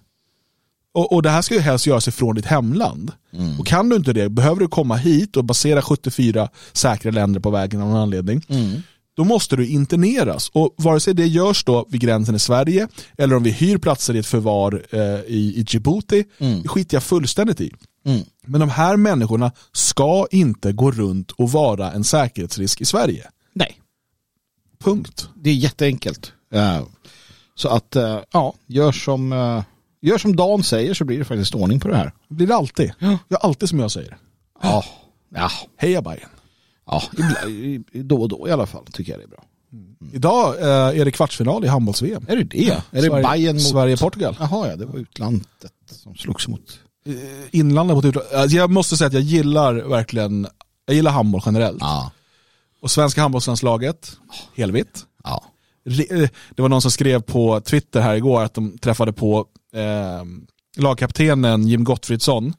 [0.97, 3.11] och, och det här ska ju helst göras ifrån ditt hemland.
[3.33, 3.59] Mm.
[3.59, 7.49] Och kan du inte det, behöver du komma hit och basera 74 säkra länder på
[7.49, 8.41] vägen av någon anledning.
[8.49, 8.81] Mm.
[9.15, 10.49] Då måste du interneras.
[10.53, 12.87] Och vare sig det görs då vid gränsen i Sverige
[13.17, 16.61] eller om vi hyr platser i ett förvar eh, i, i Djibouti, mm.
[16.61, 17.73] det skiter jag fullständigt i.
[18.05, 18.21] Mm.
[18.45, 23.27] Men de här människorna ska inte gå runt och vara en säkerhetsrisk i Sverige.
[23.53, 23.81] Nej.
[24.83, 25.29] Punkt.
[25.35, 26.31] Det är jätteenkelt.
[26.55, 26.81] Uh,
[27.55, 29.61] så att, uh, ja, gör som uh
[30.07, 32.11] Gör som Dan säger så blir det faktiskt ordning på det här.
[32.27, 32.91] Det blir det alltid.
[32.99, 33.17] Ja.
[33.29, 34.17] Gör alltid som jag säger.
[34.61, 34.85] Ja.
[35.35, 35.51] ja.
[35.77, 36.29] Heja Bayern.
[36.85, 37.03] Ja,
[37.91, 39.43] då och då i alla fall tycker jag det är bra.
[39.73, 39.95] Mm.
[40.13, 42.25] Idag eh, är det kvartsfinal i handbolls-VM.
[42.27, 42.57] Är det det?
[42.57, 42.81] Ja.
[42.91, 43.63] Är det Bayern mot...
[43.63, 44.35] Sverige-Portugal?
[44.39, 45.47] Jaha, ja, det var utlandet
[45.91, 46.79] som slogs mot...
[47.05, 47.13] Eh,
[47.51, 48.33] inlandet mot utlandet.
[48.33, 50.47] Alltså, jag måste säga att jag gillar verkligen,
[50.85, 51.81] jag gillar handboll generellt.
[51.81, 52.11] Ja.
[52.81, 54.11] Och svenska handbollslandslaget,
[54.55, 55.05] helvitt.
[55.23, 55.43] Ja.
[55.85, 60.25] Eh, det var någon som skrev på Twitter här igår att de träffade på eh,
[60.77, 62.53] lagkaptenen Jim Gottfridsson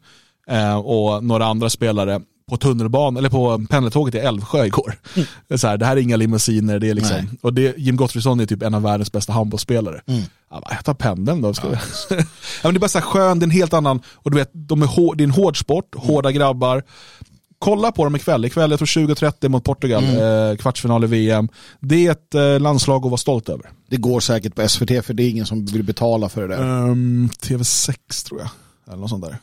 [0.49, 4.95] eh, och några andra spelare på tunnelbanan eller på pendeltåget i Älvsjö igår.
[5.17, 5.29] Mm.
[5.49, 8.41] Det, så här, det här är inga limousiner, det är liksom, och det, Jim Gottfridsson
[8.41, 10.01] är typ en av världens bästa handbollsspelare.
[10.07, 10.23] Mm.
[10.51, 11.55] Jag, tar pendeln då.
[11.55, 11.79] Ska ja.
[12.11, 12.17] ja,
[12.63, 14.51] men det är bara så här skön, det är en helt ann och du vet,
[14.53, 16.07] de är hår, det är en hård sport, mm.
[16.07, 16.83] hårda grabbar
[17.59, 18.45] kolla på dem ikväll.
[18.45, 20.51] Ikväll, jag tror 20.30 mot Portugal, mm.
[20.51, 21.49] eh, kvartsfinal i VM.
[21.81, 23.71] Det är ett eh, landslag att vara stolt över.
[23.89, 26.63] Det går säkert på SVT för det är ingen som vill betala för det där.
[26.63, 28.51] Um, TV6 tror jag,
[28.87, 29.39] eller något sånt där.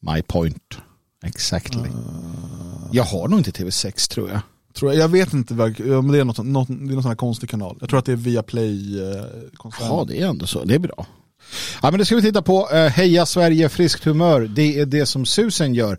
[0.00, 0.78] My point.
[1.24, 1.90] Exactly.
[2.92, 4.40] Jag har nog inte TV6 tror jag.
[4.74, 5.74] Tror jag, jag vet inte, men
[6.12, 7.76] det är något, något, det är någon sån här konstig kanal.
[7.80, 9.24] Jag tror att det är via play eh.
[9.80, 10.64] Ja, det är ändå så.
[10.64, 11.06] Det är bra.
[11.82, 12.70] Ja, men det ska vi titta på.
[12.72, 14.40] Eh, Heja Sverige, friskt humör.
[14.40, 15.98] Det är det som susen gör.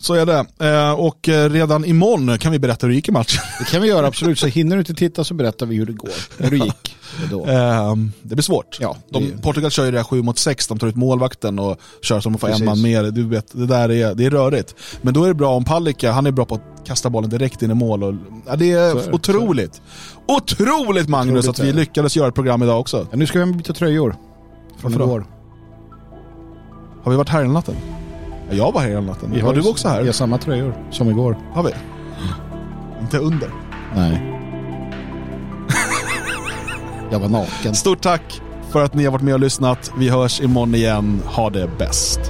[0.00, 0.46] Så är det.
[0.68, 3.40] Eh, och eh, redan imorgon kan vi berätta hur det gick i matchen.
[3.58, 4.38] Det kan vi göra absolut.
[4.38, 6.10] Så hinner du inte titta så berättar vi hur det går.
[6.38, 6.96] Hur det gick.
[7.30, 7.46] Då.
[7.46, 8.78] Eh, det blir svårt.
[8.80, 11.58] Ja, de, det- Portugal kör ju det här 7 mot 6, de tar ut målvakten
[11.58, 13.02] och kör som att få en man mer.
[13.02, 14.74] Du vet, det där är, det är rörigt.
[15.02, 17.62] Men då är det bra om Palicka, han är bra på att kasta bollen direkt
[17.62, 18.04] in i mål.
[18.04, 18.14] Och,
[18.46, 19.82] ja, det är är det, otroligt.
[20.28, 23.06] Otroligt Magnus Otroligt att vi är lyckades göra ett program idag också.
[23.10, 24.16] Ja, nu ska vi byta tröjor.
[24.78, 25.04] Från Varför då?
[25.04, 25.26] igår.
[27.02, 27.74] Har vi varit här hela natten?
[28.50, 29.30] Ja, jag var här hela natten.
[29.34, 30.00] Vi var du också här?
[30.00, 31.36] Vi har samma tröjor som igår.
[31.52, 31.70] Har vi?
[33.00, 33.48] Inte under.
[33.96, 34.36] Nej.
[37.10, 37.74] Jag var naken.
[37.74, 38.40] Stort tack
[38.70, 39.92] för att ni har varit med och lyssnat.
[39.98, 41.22] Vi hörs imorgon igen.
[41.24, 42.20] Ha det bäst.